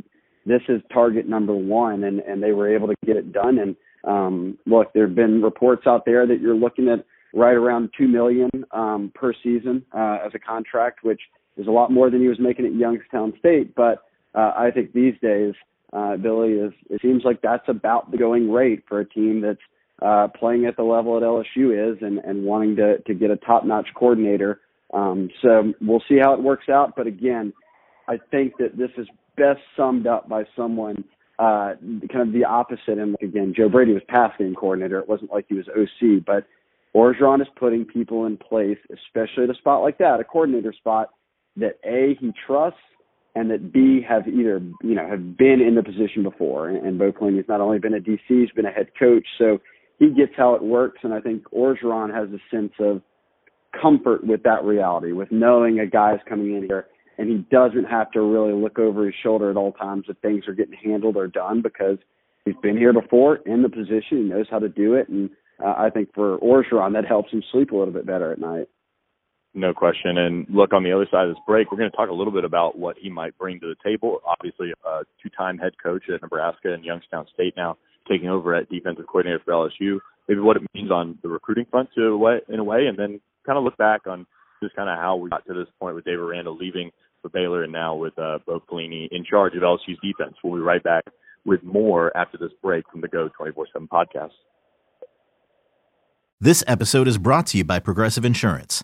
this 0.45 0.61
is 0.69 0.81
target 0.91 1.27
number 1.29 1.53
one, 1.53 2.03
and 2.03 2.19
and 2.19 2.41
they 2.41 2.51
were 2.51 2.73
able 2.73 2.87
to 2.87 2.95
get 3.05 3.15
it 3.15 3.31
done. 3.31 3.59
And 3.59 3.75
um, 4.03 4.57
look, 4.65 4.91
there 4.93 5.07
have 5.07 5.15
been 5.15 5.41
reports 5.41 5.83
out 5.87 6.03
there 6.05 6.25
that 6.27 6.41
you're 6.41 6.55
looking 6.55 6.89
at 6.89 7.05
right 7.33 7.53
around 7.53 7.91
two 7.97 8.07
million 8.07 8.49
um, 8.71 9.11
per 9.15 9.33
season 9.43 9.85
uh, 9.95 10.17
as 10.25 10.31
a 10.33 10.39
contract, 10.39 11.03
which 11.03 11.21
is 11.57 11.67
a 11.67 11.71
lot 11.71 11.91
more 11.91 12.09
than 12.09 12.21
he 12.21 12.27
was 12.27 12.39
making 12.39 12.65
at 12.65 12.73
Youngstown 12.73 13.33
State. 13.39 13.75
But 13.75 14.03
uh, 14.33 14.53
I 14.57 14.71
think 14.73 14.93
these 14.93 15.13
days, 15.21 15.53
uh, 15.93 16.17
Billy 16.17 16.53
is 16.53 16.73
it 16.89 17.01
seems 17.01 17.23
like 17.23 17.41
that's 17.41 17.67
about 17.67 18.11
the 18.11 18.17
going 18.17 18.51
rate 18.51 18.83
for 18.87 18.99
a 18.99 19.05
team 19.09 19.41
that's 19.41 19.59
uh, 20.01 20.27
playing 20.27 20.65
at 20.65 20.75
the 20.77 20.83
level 20.83 21.19
that 21.19 21.25
LSU 21.25 21.93
is 21.93 21.97
and, 22.01 22.19
and 22.19 22.43
wanting 22.43 22.75
to 22.77 22.99
to 22.99 23.13
get 23.13 23.31
a 23.31 23.37
top 23.37 23.65
notch 23.65 23.87
coordinator. 23.95 24.61
Um, 24.93 25.29
so 25.41 25.73
we'll 25.81 26.03
see 26.07 26.17
how 26.17 26.33
it 26.33 26.41
works 26.41 26.69
out. 26.69 26.95
But 26.95 27.07
again, 27.07 27.53
I 28.07 28.19
think 28.31 28.57
that 28.57 28.77
this 28.77 28.91
is 28.97 29.07
best 29.37 29.61
summed 29.77 30.07
up 30.07 30.27
by 30.27 30.43
someone 30.55 31.03
uh, 31.39 31.73
kind 32.11 32.27
of 32.27 32.33
the 32.33 32.45
opposite. 32.45 32.97
And 32.97 33.15
again, 33.21 33.53
Joe 33.55 33.69
Brady 33.69 33.93
was 33.93 34.03
pass 34.07 34.31
game 34.37 34.53
coordinator. 34.55 34.99
It 34.99 35.09
wasn't 35.09 35.31
like 35.31 35.45
he 35.47 35.55
was 35.55 35.67
OC, 35.69 36.25
but 36.25 36.45
Orgeron 36.95 37.41
is 37.41 37.47
putting 37.55 37.85
people 37.85 38.25
in 38.25 38.37
place, 38.37 38.77
especially 38.91 39.45
at 39.45 39.49
a 39.49 39.55
spot 39.55 39.81
like 39.81 39.97
that, 39.99 40.19
a 40.19 40.23
coordinator 40.23 40.73
spot 40.73 41.09
that 41.57 41.79
A, 41.85 42.15
he 42.19 42.31
trusts 42.45 42.79
and 43.35 43.49
that 43.51 43.71
B 43.71 44.01
have 44.07 44.27
either, 44.27 44.61
you 44.83 44.95
know, 44.95 45.07
have 45.07 45.37
been 45.37 45.61
in 45.61 45.75
the 45.75 45.83
position 45.83 46.23
before. 46.23 46.69
And, 46.69 46.85
and 46.85 46.99
Bo 46.99 47.11
Pelini 47.11 47.37
has 47.37 47.45
not 47.47 47.61
only 47.61 47.79
been 47.79 47.93
a 47.93 47.99
DC, 47.99 48.19
he's 48.27 48.51
been 48.51 48.65
a 48.65 48.71
head 48.71 48.89
coach. 48.99 49.25
So 49.37 49.59
he 49.99 50.09
gets 50.09 50.33
how 50.35 50.55
it 50.55 50.63
works. 50.63 50.99
And 51.03 51.13
I 51.13 51.21
think 51.21 51.43
Orgeron 51.53 52.13
has 52.13 52.29
a 52.29 52.55
sense 52.55 52.73
of 52.79 53.01
comfort 53.79 54.25
with 54.25 54.43
that 54.43 54.63
reality, 54.63 55.13
with 55.13 55.31
knowing 55.31 55.79
a 55.79 55.87
guy's 55.87 56.19
coming 56.27 56.55
in 56.55 56.63
here 56.63 56.87
and 57.21 57.29
he 57.29 57.37
doesn't 57.55 57.85
have 57.85 58.09
to 58.11 58.21
really 58.21 58.53
look 58.53 58.79
over 58.79 59.05
his 59.05 59.13
shoulder 59.21 59.51
at 59.51 59.55
all 59.55 59.73
times 59.73 60.05
if 60.07 60.17
things 60.17 60.47
are 60.47 60.53
getting 60.53 60.77
handled 60.83 61.15
or 61.15 61.27
done 61.27 61.61
because 61.61 61.97
he's 62.45 62.55
been 62.63 62.75
here 62.75 62.93
before 62.93 63.35
in 63.45 63.61
the 63.61 63.69
position. 63.69 64.17
He 64.17 64.23
knows 64.23 64.47
how 64.49 64.57
to 64.57 64.67
do 64.67 64.95
it, 64.95 65.07
and 65.07 65.29
uh, 65.63 65.75
I 65.77 65.91
think 65.91 66.13
for 66.15 66.39
Orgeron 66.39 66.93
that 66.93 67.05
helps 67.05 67.31
him 67.31 67.43
sleep 67.51 67.71
a 67.71 67.75
little 67.75 67.93
bit 67.93 68.07
better 68.07 68.31
at 68.31 68.39
night. 68.39 68.67
No 69.53 69.73
question. 69.73 70.17
And 70.17 70.45
look, 70.49 70.71
on 70.73 70.83
the 70.83 70.93
other 70.93 71.07
side 71.11 71.27
of 71.27 71.35
this 71.35 71.43
break, 71.45 71.71
we're 71.71 71.77
going 71.77 71.91
to 71.91 71.95
talk 71.95 72.09
a 72.09 72.13
little 72.13 72.31
bit 72.31 72.45
about 72.45 72.77
what 72.77 72.95
he 72.97 73.09
might 73.09 73.37
bring 73.37 73.59
to 73.59 73.67
the 73.67 73.75
table. 73.83 74.21
Obviously, 74.25 74.71
a 74.85 75.01
two-time 75.21 75.57
head 75.57 75.73
coach 75.81 76.03
at 76.13 76.21
Nebraska 76.21 76.73
and 76.73 76.85
Youngstown 76.85 77.25
State 77.33 77.55
now 77.57 77.77
taking 78.09 78.29
over 78.29 78.55
at 78.55 78.69
defensive 78.69 79.05
coordinator 79.07 79.41
for 79.43 79.51
LSU. 79.51 79.99
Maybe 80.29 80.39
what 80.39 80.55
it 80.55 80.63
means 80.73 80.89
on 80.89 81.17
the 81.21 81.27
recruiting 81.27 81.65
front 81.69 81.89
to 81.95 82.07
a 82.07 82.17
way, 82.17 82.39
in 82.47 82.59
a 82.59 82.63
way, 82.63 82.87
and 82.87 82.97
then 82.97 83.19
kind 83.45 83.57
of 83.57 83.65
look 83.65 83.75
back 83.75 84.07
on 84.07 84.25
just 84.63 84.75
kind 84.75 84.89
of 84.89 84.97
how 84.97 85.17
we 85.17 85.29
got 85.29 85.45
to 85.47 85.53
this 85.53 85.67
point 85.79 85.95
with 85.95 86.05
Dave 86.05 86.19
Aranda 86.19 86.51
leaving 86.51 86.91
for 87.21 87.29
Baylor 87.29 87.63
and 87.63 87.73
now 87.73 87.95
with 87.95 88.17
uh, 88.17 88.39
Bo 88.45 88.61
Pelini 88.61 89.09
in 89.11 89.25
charge 89.25 89.53
of 89.55 89.63
LSU's 89.63 89.99
defense. 90.01 90.35
We'll 90.43 90.55
be 90.55 90.61
right 90.61 90.83
back 90.83 91.03
with 91.45 91.61
more 91.63 92.15
after 92.15 92.37
this 92.37 92.51
break 92.61 92.85
from 92.89 93.01
the 93.01 93.07
Geaux 93.07 93.29
24/7 93.37 93.89
podcast. 93.89 94.31
This 96.39 96.63
episode 96.67 97.07
is 97.07 97.17
brought 97.17 97.47
to 97.47 97.57
you 97.57 97.63
by 97.63 97.79
Progressive 97.79 98.25
Insurance. 98.25 98.83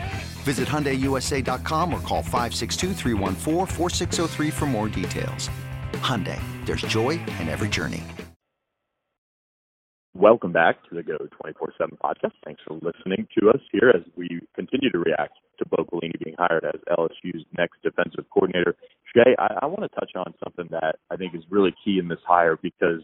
Visit 0.41 0.67
HyundaiUSA.com 0.67 1.93
or 1.93 2.01
call 2.01 2.23
562 2.23 4.51
for 4.51 4.65
more 4.65 4.89
details. 4.89 5.49
Hyundai, 5.93 6.41
there's 6.65 6.81
joy 6.81 7.11
in 7.11 7.47
every 7.47 7.69
journey. 7.69 8.03
Welcome 10.13 10.51
back 10.51 10.83
to 10.89 10.95
the 10.95 11.03
Geaux 11.03 11.29
24-7 11.45 11.97
podcast. 12.03 12.33
Thanks 12.43 12.61
for 12.67 12.73
listening 12.73 13.27
to 13.39 13.49
us 13.49 13.61
here 13.71 13.93
as 13.95 14.01
we 14.17 14.41
continue 14.55 14.91
to 14.91 14.99
react 14.99 15.37
to 15.59 15.65
Bo 15.65 15.85
Pelini 15.85 16.21
being 16.23 16.35
hired 16.37 16.65
as 16.65 16.81
LSU's 16.97 17.45
next 17.57 17.81
defensive 17.81 18.25
coordinator. 18.29 18.75
Jay, 19.15 19.37
I, 19.39 19.59
I 19.61 19.67
want 19.67 19.83
to 19.83 19.99
touch 19.99 20.11
on 20.15 20.33
something 20.43 20.67
that 20.71 20.97
I 21.09 21.15
think 21.15 21.33
is 21.33 21.43
really 21.49 21.73
key 21.83 21.97
in 21.97 22.09
this 22.09 22.19
hire 22.27 22.57
because 22.61 22.99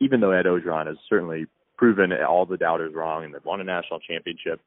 even 0.00 0.20
though 0.20 0.30
Ed 0.30 0.46
Orgeron 0.46 0.86
has 0.86 0.96
certainly 1.08 1.46
proven 1.76 2.10
all 2.26 2.46
the 2.46 2.56
doubters 2.56 2.94
wrong 2.94 3.24
and 3.24 3.34
they've 3.34 3.44
won 3.44 3.60
a 3.60 3.64
national 3.64 4.00
championship. 4.00 4.60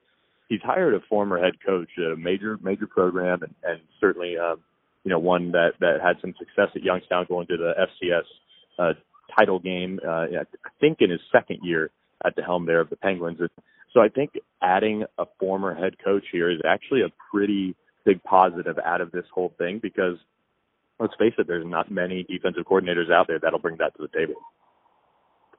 He's 0.49 0.61
hired 0.63 0.95
a 0.95 0.99
former 1.07 1.41
head 1.41 1.53
coach 1.65 1.89
at 1.97 2.11
a 2.11 2.17
major 2.17 2.57
major 2.61 2.87
program 2.87 3.43
and, 3.43 3.53
and 3.63 3.79
certainly 3.99 4.35
um, 4.37 4.59
you 5.03 5.11
know 5.11 5.19
one 5.19 5.51
that 5.51 5.73
that 5.79 6.01
had 6.03 6.17
some 6.21 6.33
success 6.37 6.69
at 6.75 6.83
Youngstown 6.83 7.25
going 7.29 7.47
to 7.47 7.57
the 7.57 7.73
FCS 7.79 8.23
uh, 8.79 8.93
title 9.37 9.59
game. 9.59 9.99
Uh, 10.05 10.25
I 10.41 10.69
think 10.79 10.97
in 11.01 11.11
his 11.11 11.21
second 11.31 11.59
year 11.63 11.91
at 12.25 12.35
the 12.35 12.41
helm 12.41 12.65
there 12.65 12.81
of 12.81 12.89
the 12.89 12.97
Penguins. 12.97 13.39
So 13.93 14.01
I 14.01 14.09
think 14.09 14.31
adding 14.61 15.05
a 15.17 15.25
former 15.39 15.73
head 15.73 15.93
coach 16.03 16.23
here 16.31 16.51
is 16.51 16.59
actually 16.67 17.01
a 17.01 17.09
pretty 17.31 17.75
big 18.05 18.21
positive 18.23 18.77
out 18.83 19.01
of 19.01 19.11
this 19.11 19.25
whole 19.33 19.53
thing 19.57 19.79
because 19.81 20.17
let's 20.99 21.13
face 21.17 21.33
it, 21.37 21.47
there's 21.47 21.65
not 21.65 21.91
many 21.91 22.23
defensive 22.23 22.65
coordinators 22.65 23.11
out 23.11 23.27
there 23.27 23.39
that'll 23.39 23.59
bring 23.59 23.77
that 23.77 23.95
to 23.97 24.01
the 24.01 24.17
table. 24.17 24.35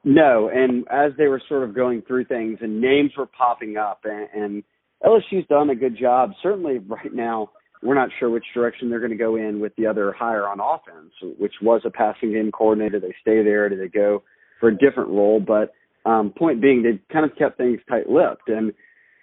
No, 0.04 0.50
and 0.52 0.86
as 0.88 1.12
they 1.18 1.26
were 1.26 1.42
sort 1.48 1.62
of 1.62 1.74
going 1.74 2.02
through 2.02 2.24
things 2.24 2.58
and 2.62 2.80
names 2.80 3.12
were 3.16 3.26
popping 3.26 3.76
up, 3.76 4.00
and, 4.04 4.28
and 4.34 4.62
LSU's 5.04 5.46
done 5.48 5.70
a 5.70 5.74
good 5.74 5.96
job. 5.96 6.32
Certainly, 6.42 6.78
right 6.78 7.12
now, 7.12 7.50
we're 7.82 7.94
not 7.94 8.10
sure 8.18 8.28
which 8.28 8.44
direction 8.52 8.90
they're 8.90 9.00
going 9.00 9.10
to 9.10 9.16
go 9.16 9.36
in 9.36 9.60
with 9.60 9.74
the 9.76 9.86
other 9.86 10.12
hire 10.12 10.46
on 10.46 10.60
offense, 10.60 11.12
which 11.38 11.54
was 11.62 11.80
a 11.84 11.90
passing 11.90 12.32
game 12.32 12.50
coordinator. 12.52 13.00
They 13.00 13.14
stay 13.20 13.42
there? 13.42 13.68
Do 13.68 13.76
they 13.76 13.88
go 13.88 14.22
for 14.58 14.68
a 14.68 14.76
different 14.76 15.10
role? 15.10 15.40
But 15.40 15.72
um, 16.08 16.30
point 16.36 16.60
being, 16.60 16.82
they 16.82 17.00
kind 17.12 17.24
of 17.24 17.36
kept 17.36 17.56
things 17.56 17.80
tight-lipped, 17.88 18.48
and 18.48 18.72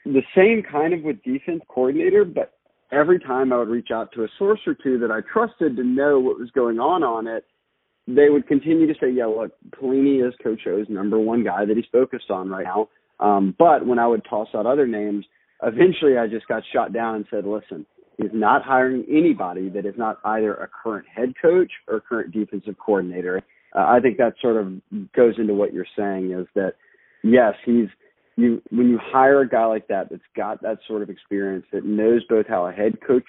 the 0.06 0.24
same 0.36 0.64
kind 0.70 0.94
of 0.94 1.04
with 1.04 1.22
defense 1.24 1.62
coordinator. 1.68 2.26
But 2.26 2.54
every 2.92 3.20
time 3.20 3.54
I 3.54 3.58
would 3.58 3.70
reach 3.70 3.90
out 3.94 4.12
to 4.14 4.24
a 4.24 4.28
source 4.40 4.62
or 4.66 4.74
two 4.74 4.98
that 5.00 5.12
I 5.12 5.20
trusted 5.32 5.76
to 5.76 5.84
know 5.84 6.20
what 6.20 6.40
was 6.40 6.50
going 6.52 6.80
on 6.80 7.04
on 7.04 7.28
it 7.28 7.46
they 8.08 8.30
would 8.30 8.48
continue 8.48 8.88
to 8.88 8.94
say, 9.00 9.12
yeah, 9.12 9.26
look, 9.26 9.52
Pelini 9.72 10.26
is 10.26 10.34
Coach 10.42 10.62
O's 10.68 10.86
number 10.90 11.20
one 11.20 11.44
guy 11.44 11.66
that 11.66 11.76
he's 11.76 11.86
focused 11.92 12.32
on 12.32 12.50
right 12.50 12.64
now. 12.64 12.88
Um, 13.20 13.54
but 13.60 13.86
when 13.86 14.00
I 14.00 14.08
would 14.08 14.26
toss 14.30 14.48
out 14.56 14.66
other 14.66 14.88
names, 14.88 15.26
eventually 15.64 16.18
I 16.18 16.28
just 16.28 16.48
got 16.48 16.64
shot 16.74 16.94
down 16.94 17.16
and 17.16 17.26
said, 17.30 17.46
listen, 17.46 17.86
he's 18.18 18.32
not 18.34 18.64
hiring 18.64 19.06
anybody 19.10 19.70
that 19.70 19.86
is 19.86 19.96
not 19.98 20.20
either 20.24 20.54
a 20.54 20.68
current 20.68 21.08
head 21.14 21.34
coach 21.42 21.72
or 21.88 22.00
current 22.00 22.32
defensive 22.32 22.76
coordinator. 22.78 23.44
Uh, 23.76 23.86
I 23.88 24.00
think 24.00 24.18
that 24.18 24.34
sort 24.42 24.58
of 24.58 24.74
goes 25.16 25.36
into 25.38 25.54
what 25.54 25.74
you're 25.74 25.86
saying 25.98 26.32
is 26.32 26.48
that 26.56 26.74
yes, 27.24 27.54
he's 27.66 27.88
you 28.36 28.62
when 28.70 28.88
you 28.88 29.00
hire 29.02 29.42
a 29.42 29.50
guy 29.50 29.66
like 29.66 29.88
that 29.88 30.10
that's 30.10 30.22
got 30.36 30.62
that 30.62 30.78
sort 30.88 31.02
of 31.02 31.10
experience 31.10 31.66
that 31.74 31.84
knows 31.84 32.24
both 32.30 32.46
how 32.48 32.68
a 32.68 32.72
head 32.72 33.00
coach 33.06 33.24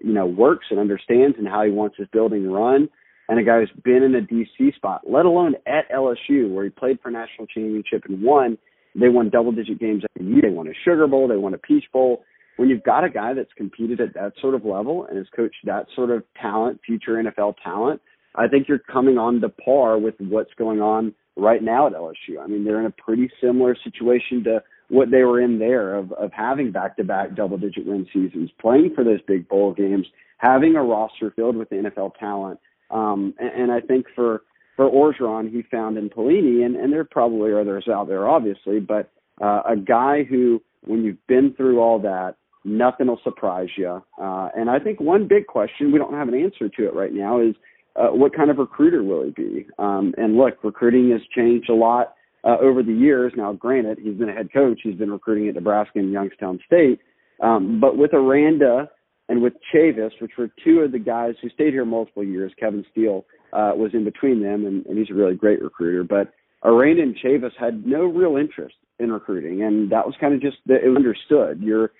you 0.00 0.12
know 0.12 0.26
works 0.26 0.66
and 0.70 0.78
understands 0.78 1.36
and 1.38 1.48
how 1.48 1.64
he 1.64 1.72
wants 1.72 1.96
his 1.98 2.06
building 2.12 2.48
run 2.48 2.88
and 3.28 3.38
a 3.38 3.42
guy 3.42 3.60
who's 3.60 3.82
been 3.82 4.02
in 4.02 4.14
a 4.14 4.20
DC 4.20 4.74
spot, 4.74 5.02
let 5.08 5.24
alone 5.24 5.54
at 5.66 5.90
LSU 5.90 6.50
where 6.50 6.64
he 6.64 6.70
played 6.70 6.98
for 7.02 7.10
national 7.10 7.46
championship 7.46 8.04
and 8.08 8.22
won. 8.22 8.58
They 8.94 9.08
won 9.08 9.30
double 9.30 9.52
digit 9.52 9.80
games 9.80 10.04
every 10.16 10.32
year. 10.32 10.42
They 10.42 10.50
won 10.50 10.68
a 10.68 10.72
Sugar 10.84 11.06
Bowl. 11.06 11.28
They 11.28 11.36
won 11.36 11.54
a 11.54 11.58
Peach 11.58 11.84
Bowl. 11.92 12.24
When 12.56 12.68
you've 12.68 12.84
got 12.84 13.04
a 13.04 13.10
guy 13.10 13.34
that's 13.34 13.52
competed 13.56 14.00
at 14.00 14.14
that 14.14 14.34
sort 14.40 14.54
of 14.54 14.64
level 14.64 15.06
and 15.06 15.18
has 15.18 15.26
coached 15.34 15.64
that 15.64 15.86
sort 15.96 16.10
of 16.10 16.22
talent, 16.40 16.80
future 16.86 17.14
NFL 17.14 17.54
talent, 17.62 18.00
I 18.36 18.46
think 18.46 18.68
you're 18.68 18.78
coming 18.78 19.18
on 19.18 19.40
to 19.40 19.48
par 19.48 19.98
with 19.98 20.14
what's 20.18 20.54
going 20.54 20.80
on 20.80 21.14
right 21.36 21.62
now 21.62 21.88
at 21.88 21.94
LSU. 21.94 22.40
I 22.40 22.46
mean, 22.46 22.64
they're 22.64 22.80
in 22.80 22.86
a 22.86 22.90
pretty 22.90 23.28
similar 23.40 23.76
situation 23.82 24.44
to 24.44 24.62
what 24.88 25.10
they 25.10 25.22
were 25.22 25.40
in 25.40 25.58
there 25.58 25.96
of, 25.96 26.12
of 26.12 26.30
having 26.32 26.70
back 26.70 26.96
to 26.98 27.04
back 27.04 27.34
double 27.34 27.58
digit 27.58 27.86
win 27.86 28.06
seasons, 28.12 28.50
playing 28.60 28.92
for 28.94 29.02
those 29.02 29.20
big 29.26 29.48
bowl 29.48 29.72
games, 29.72 30.06
having 30.38 30.76
a 30.76 30.82
roster 30.82 31.32
filled 31.34 31.56
with 31.56 31.70
NFL 31.70 32.12
talent 32.20 32.60
um, 32.90 33.34
and, 33.38 33.62
and 33.62 33.72
I 33.72 33.80
think 33.80 34.06
for 34.14 34.42
for 34.76 34.90
Orgeron, 34.90 35.50
he 35.50 35.62
found 35.70 35.96
in 35.96 36.10
Pelini, 36.10 36.64
and, 36.64 36.76
and 36.76 36.92
there 36.92 37.04
probably 37.04 37.50
are 37.50 37.60
others 37.60 37.86
out 37.88 38.08
there, 38.08 38.28
obviously, 38.28 38.80
but 38.80 39.10
uh, 39.40 39.62
a 39.68 39.76
guy 39.76 40.24
who, 40.24 40.60
when 40.84 41.04
you've 41.04 41.24
been 41.26 41.54
through 41.56 41.80
all 41.80 41.98
that, 42.00 42.36
nothing 42.64 43.06
will 43.06 43.20
surprise 43.22 43.68
you. 43.76 44.02
Uh, 44.20 44.48
and 44.56 44.70
I 44.70 44.78
think 44.78 45.00
one 45.00 45.28
big 45.28 45.46
question, 45.46 45.92
we 45.92 45.98
don't 45.98 46.14
have 46.14 46.28
an 46.28 46.34
answer 46.34 46.68
to 46.68 46.86
it 46.86 46.94
right 46.94 47.12
now, 47.12 47.40
is 47.40 47.54
uh, 47.96 48.08
what 48.08 48.34
kind 48.34 48.50
of 48.50 48.58
recruiter 48.58 49.04
will 49.04 49.24
he 49.24 49.30
be? 49.30 49.66
Um, 49.78 50.14
and 50.16 50.36
look, 50.36 50.62
recruiting 50.64 51.10
has 51.10 51.20
changed 51.34 51.70
a 51.70 51.74
lot 51.74 52.14
uh, 52.42 52.56
over 52.60 52.82
the 52.82 52.92
years. 52.92 53.32
Now, 53.36 53.52
granted, 53.52 53.98
he's 54.02 54.16
been 54.16 54.28
a 54.28 54.34
head 54.34 54.52
coach, 54.52 54.80
he's 54.82 54.96
been 54.96 55.12
recruiting 55.12 55.48
at 55.48 55.54
Nebraska 55.54 55.98
and 55.98 56.12
Youngstown 56.12 56.58
State. 56.66 57.00
Um, 57.40 57.80
but 57.80 57.96
with 57.96 58.14
Aranda 58.14 58.90
and 59.28 59.42
with 59.42 59.54
Chavis, 59.72 60.10
which 60.20 60.32
were 60.36 60.50
two 60.62 60.80
of 60.80 60.92
the 60.92 60.98
guys 60.98 61.34
who 61.40 61.48
stayed 61.50 61.72
here 61.72 61.84
multiple 61.84 62.24
years. 62.24 62.52
Kevin 62.58 62.84
Steele 62.90 63.24
uh, 63.54 63.72
was 63.74 63.92
in 63.94 64.04
between 64.04 64.42
them, 64.42 64.66
and, 64.66 64.84
and 64.86 64.98
he's 64.98 65.10
a 65.10 65.14
really 65.14 65.34
great 65.34 65.62
recruiter. 65.62 66.04
But 66.04 66.32
Aranda 66.62 67.02
and 67.02 67.16
Chavis 67.16 67.52
had 67.58 67.86
no 67.86 68.04
real 68.04 68.36
interest 68.36 68.74
in 68.98 69.12
recruiting, 69.12 69.62
and 69.62 69.90
that 69.90 70.06
was 70.06 70.14
kind 70.20 70.34
of 70.34 70.40
just 70.40 70.56
the, 70.66 70.74
it 70.74 70.88
was 70.88 70.96
understood. 70.96 71.60
Your 71.60 71.92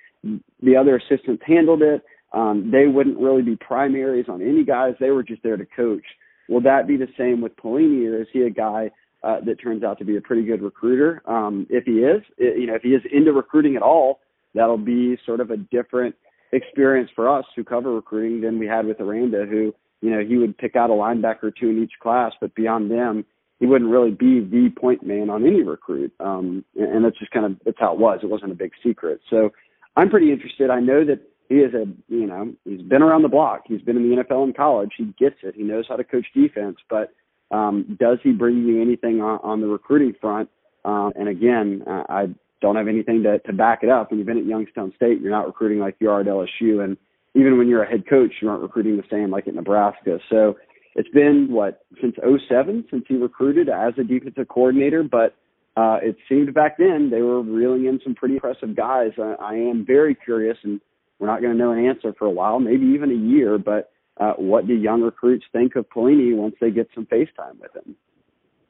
the 0.62 0.76
other 0.76 0.96
assistants 0.96 1.42
handled 1.46 1.82
it. 1.82 2.02
Um, 2.32 2.70
they 2.73 2.87
wouldn't 2.87 3.18
really 3.18 3.42
be 3.42 3.56
primaries 3.56 4.26
on 4.28 4.42
any 4.42 4.64
guys; 4.64 4.94
they 4.99 5.11
were 5.11 5.23
just 5.23 5.42
there 5.42 5.56
to 5.56 5.66
coach. 5.76 6.04
Will 6.49 6.61
that 6.62 6.87
be 6.87 6.96
the 6.96 7.08
same 7.16 7.40
with 7.40 7.56
Pelini, 7.56 8.20
is 8.20 8.28
he 8.32 8.42
a 8.42 8.50
guy 8.50 8.90
uh, 9.23 9.40
that 9.46 9.56
turns 9.62 9.82
out 9.82 9.99
to 9.99 10.04
be 10.04 10.16
a 10.16 10.20
pretty 10.20 10.44
good 10.44 10.62
recruiter? 10.62 11.23
Um, 11.26 11.66
if 11.70 11.84
he 11.84 12.00
is, 12.00 12.23
it, 12.37 12.58
you 12.61 12.66
know, 12.66 12.75
if 12.75 12.82
he 12.82 12.90
is 12.90 13.02
into 13.11 13.32
recruiting 13.32 13.76
at 13.76 13.82
all, 13.82 14.20
that'll 14.54 14.76
be 14.76 15.16
sort 15.25 15.40
of 15.40 15.50
a 15.50 15.56
different 15.56 16.14
experience 16.52 17.11
for 17.14 17.28
us 17.28 17.44
who 17.56 17.64
cover 17.64 17.94
recruiting 17.94 18.40
than 18.40 18.58
we 18.58 18.66
had 18.66 18.87
with 18.87 19.00
Aranda, 19.00 19.46
who, 19.49 19.75
you 20.00 20.10
know, 20.10 20.20
he 20.20 20.36
would 20.36 20.56
pick 20.58 20.76
out 20.76 20.90
a 20.90 20.92
linebacker 20.92 21.44
or 21.44 21.50
two 21.50 21.70
in 21.70 21.82
each 21.82 21.94
class, 22.00 22.32
but 22.40 22.54
beyond 22.54 22.90
them, 22.90 23.24
he 23.60 23.66
wouldn't 23.66 23.90
really 23.90 24.10
be 24.10 24.40
the 24.40 24.70
point 24.70 25.06
man 25.06 25.30
on 25.30 25.46
any 25.46 25.62
recruit. 25.62 26.12
Um, 26.20 26.64
and 26.78 27.04
that's 27.04 27.18
just 27.18 27.30
kind 27.30 27.46
of, 27.46 27.56
that's 27.64 27.78
how 27.80 27.92
it 27.92 27.98
was. 27.98 28.20
It 28.22 28.28
wasn't 28.28 28.52
a 28.52 28.56
big 28.56 28.72
secret. 28.82 29.20
So 29.30 29.52
I'm 29.96 30.10
pretty 30.10 30.32
interested. 30.32 30.70
I 30.70 30.80
know 30.80 31.04
that 31.04 31.20
he 31.48 31.56
is 31.56 31.72
a, 31.74 31.86
you 32.08 32.26
know, 32.26 32.52
he's 32.64 32.82
been 32.82 33.02
around 33.02 33.22
the 33.22 33.28
block. 33.28 33.62
He's 33.66 33.82
been 33.82 33.96
in 33.96 34.10
the 34.10 34.22
NFL 34.22 34.44
and 34.44 34.56
college. 34.56 34.90
He 34.96 35.14
gets 35.18 35.36
it. 35.42 35.54
He 35.54 35.62
knows 35.62 35.86
how 35.88 35.96
to 35.96 36.04
coach 36.04 36.26
defense, 36.34 36.78
but 36.88 37.12
Um, 37.50 37.96
does 38.00 38.18
he 38.22 38.32
bring 38.32 38.66
you 38.66 38.80
anything 38.82 39.20
on, 39.20 39.38
on 39.42 39.60
the 39.60 39.68
recruiting 39.68 40.14
front? 40.20 40.48
Um, 40.84 41.12
and 41.14 41.28
again, 41.28 41.84
I 41.86 42.28
don't 42.60 42.76
have 42.76 42.88
anything 42.88 43.22
to, 43.22 43.38
to 43.40 43.52
back 43.52 43.82
it 43.82 43.90
up. 43.90 44.10
When 44.10 44.18
you've 44.18 44.26
been 44.26 44.38
at 44.38 44.46
Youngstown 44.46 44.92
State, 44.96 45.20
you're 45.20 45.30
not 45.30 45.46
recruiting 45.46 45.78
like 45.78 45.96
you 46.00 46.10
are 46.10 46.20
at 46.20 46.26
LSU, 46.26 46.82
and 46.82 46.96
even 47.34 47.58
when 47.58 47.68
you're 47.68 47.82
a 47.82 47.90
head 47.90 48.04
coach, 48.08 48.32
you 48.40 48.48
aren't 48.48 48.62
recruiting 48.62 48.96
the 48.96 49.04
same 49.10 49.30
like 49.30 49.48
at 49.48 49.54
Nebraska. 49.54 50.18
So 50.30 50.56
it's 50.94 51.08
been 51.08 51.48
what 51.50 51.84
since 52.00 52.14
07 52.16 52.86
since 52.90 53.04
he 53.08 53.16
recruited 53.16 53.68
as 53.68 53.94
a 53.98 54.04
defensive 54.04 54.48
coordinator, 54.48 55.02
but 55.02 55.34
uh, 55.76 55.98
it 56.02 56.16
seemed 56.28 56.54
back 56.54 56.78
then 56.78 57.10
they 57.10 57.22
were 57.22 57.42
reeling 57.42 57.86
in 57.86 58.00
some 58.04 58.14
pretty 58.14 58.34
impressive 58.34 58.76
guys. 58.76 59.10
I, 59.18 59.34
I 59.40 59.54
am 59.54 59.84
very 59.84 60.14
curious, 60.14 60.56
and 60.62 60.80
we're 61.18 61.26
not 61.26 61.40
going 61.40 61.52
to 61.52 61.58
know 61.58 61.72
an 61.72 61.84
answer 61.84 62.14
for 62.16 62.26
a 62.26 62.30
while, 62.30 62.60
maybe 62.60 62.86
even 62.86 63.10
a 63.10 63.14
year. 63.14 63.58
But 63.58 63.90
uh, 64.18 64.34
what 64.34 64.68
do 64.68 64.74
young 64.74 65.02
recruits 65.02 65.44
think 65.52 65.74
of 65.74 65.86
Pelini 65.90 66.36
once 66.36 66.54
they 66.60 66.70
get 66.70 66.88
some 66.94 67.06
face 67.06 67.28
time 67.36 67.58
with 67.60 67.74
him? 67.74 67.96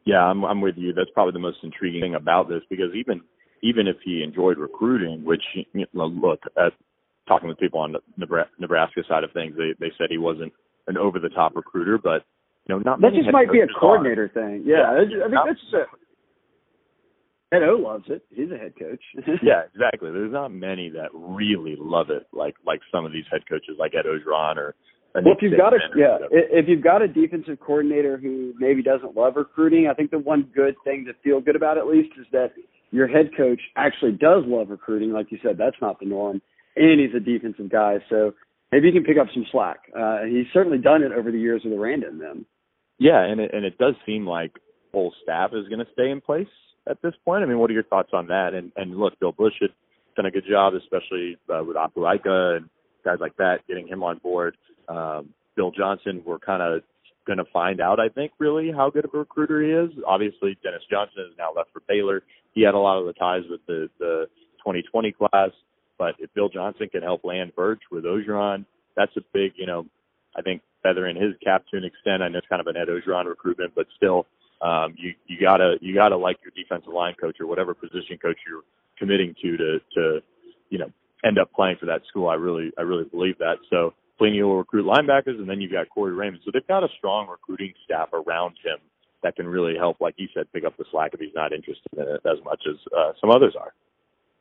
Yeah, 0.07 0.23
I'm, 0.23 0.45
I'm 0.45 0.63
with 0.63 0.77
you. 0.77 0.95
That's 0.95 1.11
probably 1.13 1.33
the 1.33 1.39
most 1.41 1.59
intriguing 1.63 2.01
thing 2.01 2.15
about 2.15 2.49
this 2.49 2.63
because 2.71 2.95
even 2.95 3.21
even 3.63 3.87
if 3.87 3.97
he 4.05 4.23
enjoyed 4.23 4.59
recruiting, 4.59 5.25
which 5.25 5.43
you 5.55 5.87
know, 5.95 6.07
look 6.07 6.41
at 6.57 6.73
talking 7.27 7.49
with 7.49 7.59
people 7.59 7.81
on 7.81 7.93
the 7.93 8.01
Nebraska 8.59 9.03
side 9.09 9.25
of 9.25 9.33
things, 9.33 9.55
they 9.57 9.73
they 9.81 9.93
said 9.99 10.09
he 10.11 10.19
wasn't 10.19 10.53
an 10.87 10.97
over 10.97 11.19
the 11.19 11.31
top 11.31 11.57
recruiter, 11.57 11.99
but 11.99 12.25
you 12.67 12.75
know, 12.75 12.79
not 12.79 13.01
that 13.01 13.13
just 13.15 13.31
might 13.33 13.53
be 13.53 13.61
a 13.61 13.67
coordinator 13.79 14.25
are. 14.25 14.29
thing. 14.29 14.65
Yeah, 14.67 14.97
yeah 15.09 15.25
I 15.25 15.29
think 15.29 15.45
that's 15.47 15.61
just 15.61 15.75
a 15.75 15.85
Ed 17.55 17.63
O 17.63 17.77
loves 17.77 18.05
it. 18.09 18.25
He's 18.31 18.51
a 18.51 18.59
head 18.59 18.73
coach. 18.79 19.01
yeah, 19.43 19.63
exactly. 19.73 20.11
There's 20.11 20.33
not 20.33 20.51
many 20.51 20.91
that 20.91 21.11
really 21.13 21.77
love 21.79 22.11
it, 22.11 22.27
like 22.33 22.55
like 22.67 22.81
some 22.93 23.05
of 23.05 23.13
these 23.13 23.25
head 23.31 23.43
coaches, 23.49 23.77
like 23.79 23.93
Ed 23.95 24.07
Orgeron 24.07 24.57
or. 24.57 24.75
Well, 25.15 25.35
if 25.35 25.43
you've 25.43 25.57
got 25.57 25.73
a 25.73 25.79
yeah, 25.97 26.19
if 26.33 26.67
you've 26.67 26.83
got 26.83 27.01
a 27.01 27.07
defensive 27.07 27.61
coordinator 27.61 28.17
who 28.17 28.53
maybe 28.59 28.83
doesn't 28.83 29.17
love 29.17 29.35
recruiting, 29.37 29.87
I 29.89 29.95
think 29.95 30.11
the 30.11 30.19
one 30.19 30.51
good 30.53 30.75
thing 30.83 31.05
to 31.07 31.13
feel 31.23 31.41
good 31.41 31.55
about 31.55 31.79
at 31.79 31.87
least 31.87 32.11
is 32.19 32.27
that 32.33 32.51
your 32.91 33.07
head 33.07 33.31
coach 33.37 33.61
actually 33.77 34.11
does 34.11 34.43
love 34.47 34.71
recruiting. 34.71 35.13
Like 35.13 35.31
you 35.31 35.39
said, 35.41 35.57
that's 35.57 35.77
not 35.81 36.01
the 36.01 36.07
norm, 36.07 36.43
and 36.77 37.01
he's 37.01 37.15
a 37.15 37.21
defensive 37.21 37.71
guy, 37.71 37.99
so 38.11 38.35
maybe 38.73 38.89
he 38.89 38.93
can 38.93 39.05
pick 39.05 39.19
up 39.19 39.29
some 39.33 39.47
slack. 39.53 39.81
Uh, 39.97 40.25
he's 40.25 40.47
certainly 40.53 40.79
done 40.79 41.03
it 41.03 41.13
over 41.13 41.31
the 41.31 41.39
years 41.39 41.63
with 41.65 41.73
Aranda 41.73 42.09
and 42.09 42.21
them. 42.21 42.47
Yeah, 42.99 43.23
and 43.25 43.41
it, 43.41 43.53
and 43.53 43.65
it 43.65 43.79
does 43.79 43.95
seem 44.07 44.27
like 44.27 44.53
whole 44.93 45.13
staff 45.23 45.51
is 45.53 45.69
going 45.69 45.85
to 45.85 45.93
stay 45.93 46.11
in 46.11 46.21
place 46.21 46.47
at 46.89 47.01
this 47.03 47.15
point? 47.25 47.43
I 47.43 47.47
mean, 47.47 47.59
what 47.59 47.71
are 47.71 47.75
your 47.75 47.85
thoughts 47.85 48.11
on 48.13 48.29
that? 48.29 48.55
And 48.55 48.73
and 48.77 48.97
look, 48.97 49.19
Bill 49.21 49.33
Busch 49.33 49.55
has 49.61 49.71
done 50.17 50.27
a 50.27 50.31
good 50.31 50.45
job, 50.49 50.75
especially 50.75 51.37
uh, 51.53 51.65
with 51.65 51.77
Apu 51.77 52.15
Ika 52.15 52.57
and 52.57 52.69
guys 53.05 53.19
like 53.21 53.37
that, 53.37 53.59
getting 53.69 53.89
him 53.89 54.03
on 54.03 54.19
board. 54.19 54.57
Um, 54.89 55.31
Bill 55.57 55.71
Johnson, 55.71 56.23
we're 56.25 56.39
kind 56.39 56.63
of 56.63 56.83
going 57.27 57.39
to 57.39 57.45
find 57.53 57.81
out, 57.81 58.01
I 58.01 58.09
think, 58.09 58.33
really 58.39 58.71
how 58.71 58.91
good 58.91 59.05
of 59.05 59.15
a 59.15 59.19
recruiter 59.19 59.63
he 59.63 59.71
is. 59.71 59.91
Obviously, 60.07 60.59
Dennis 60.63 60.83
Johnson 60.91 61.25
is 61.31 61.39
now 61.39 61.53
left 61.57 61.71
for 61.73 61.83
Baylor. 61.89 62.23
He 62.53 62.63
had 62.63 62.75
a 62.75 62.79
lot 62.79 62.99
of 62.99 63.07
the 63.07 63.13
ties 63.15 63.43
with 63.49 63.61
the 63.67 63.89
the 63.99 64.27
2020 64.59 65.13
class, 65.13 65.51
but 65.99 66.15
if 66.19 66.33
Bill 66.35 66.49
Johnson 66.49 66.89
can 66.89 67.03
help 67.03 67.25
land 67.25 67.55
Burch 67.55 67.81
with 67.91 68.05
Orgeron, 68.05 68.65
that's 68.97 69.13
a 69.17 69.21
big, 69.33 69.53
you 69.57 69.67
know, 69.67 69.87
I 70.37 70.43
think 70.43 70.63
feather 70.83 71.07
in 71.07 71.17
his 71.17 71.35
cap 71.43 71.65
to 71.71 71.77
an 71.77 71.85
extent. 71.85 72.23
I 72.23 72.29
know 72.29 72.39
it's 72.39 72.47
kind 72.49 72.61
of 72.61 72.67
an 72.67 72.77
Ed 72.77 72.89
Orgeron 72.89 73.27
recruitment, 73.27 73.73
but 73.75 73.87
still, 73.97 74.27
um, 74.63 74.95
you 74.97 75.15
you 75.27 75.39
gotta 75.41 75.77
you 75.81 75.95
gotta 75.95 76.17
like 76.17 76.39
your 76.43 76.53
defensive 76.57 76.93
line 76.93 77.15
coach 77.21 77.37
or 77.41 77.47
whatever 77.47 77.75
position 77.75 78.19
coach 78.21 78.37
you're 78.47 78.63
committing 78.99 79.35
to 79.43 79.57
to 79.57 79.79
to 79.95 80.21
you 80.71 80.79
know 80.79 80.91
end 81.25 81.39
up 81.39 81.53
playing 81.53 81.77
for 81.79 81.87
that 81.87 82.03
school. 82.09 82.29
I 82.29 82.35
really 82.35 82.73
I 82.79 82.83
really 82.83 83.05
believe 83.05 83.39
that. 83.39 83.57
So 83.71 83.95
Pelini 84.21 84.43
will 84.43 84.59
recruit 84.59 84.87
linebackers, 84.87 85.39
and 85.39 85.49
then 85.49 85.61
you've 85.61 85.73
got 85.73 85.89
Corey 85.89 86.13
Raymond. 86.13 86.43
So 86.45 86.51
they've 86.53 86.67
got 86.67 86.85
a 86.85 86.89
strong 86.99 87.29
recruiting 87.29 87.73
staff 87.85 88.09
around 88.13 88.55
him 88.65 88.79
that 89.23 89.37
can 89.37 89.49
really 89.49 89.75
help, 89.77 90.01
like 90.01 90.15
you 90.19 90.29
said, 90.35 90.47
pick 90.53 90.65
up 90.65 90.77
the 90.77 90.85
slack 90.91 91.13
if 91.15 91.21
he's 91.21 91.35
not 91.35 91.53
interested 91.53 91.89
in 91.97 92.03
it 92.03 92.21
as 92.27 92.43
much 92.45 92.63
as 92.69 92.77
uh, 92.97 93.13
some 93.21 93.31
others 93.31 93.55
are. 93.59 93.73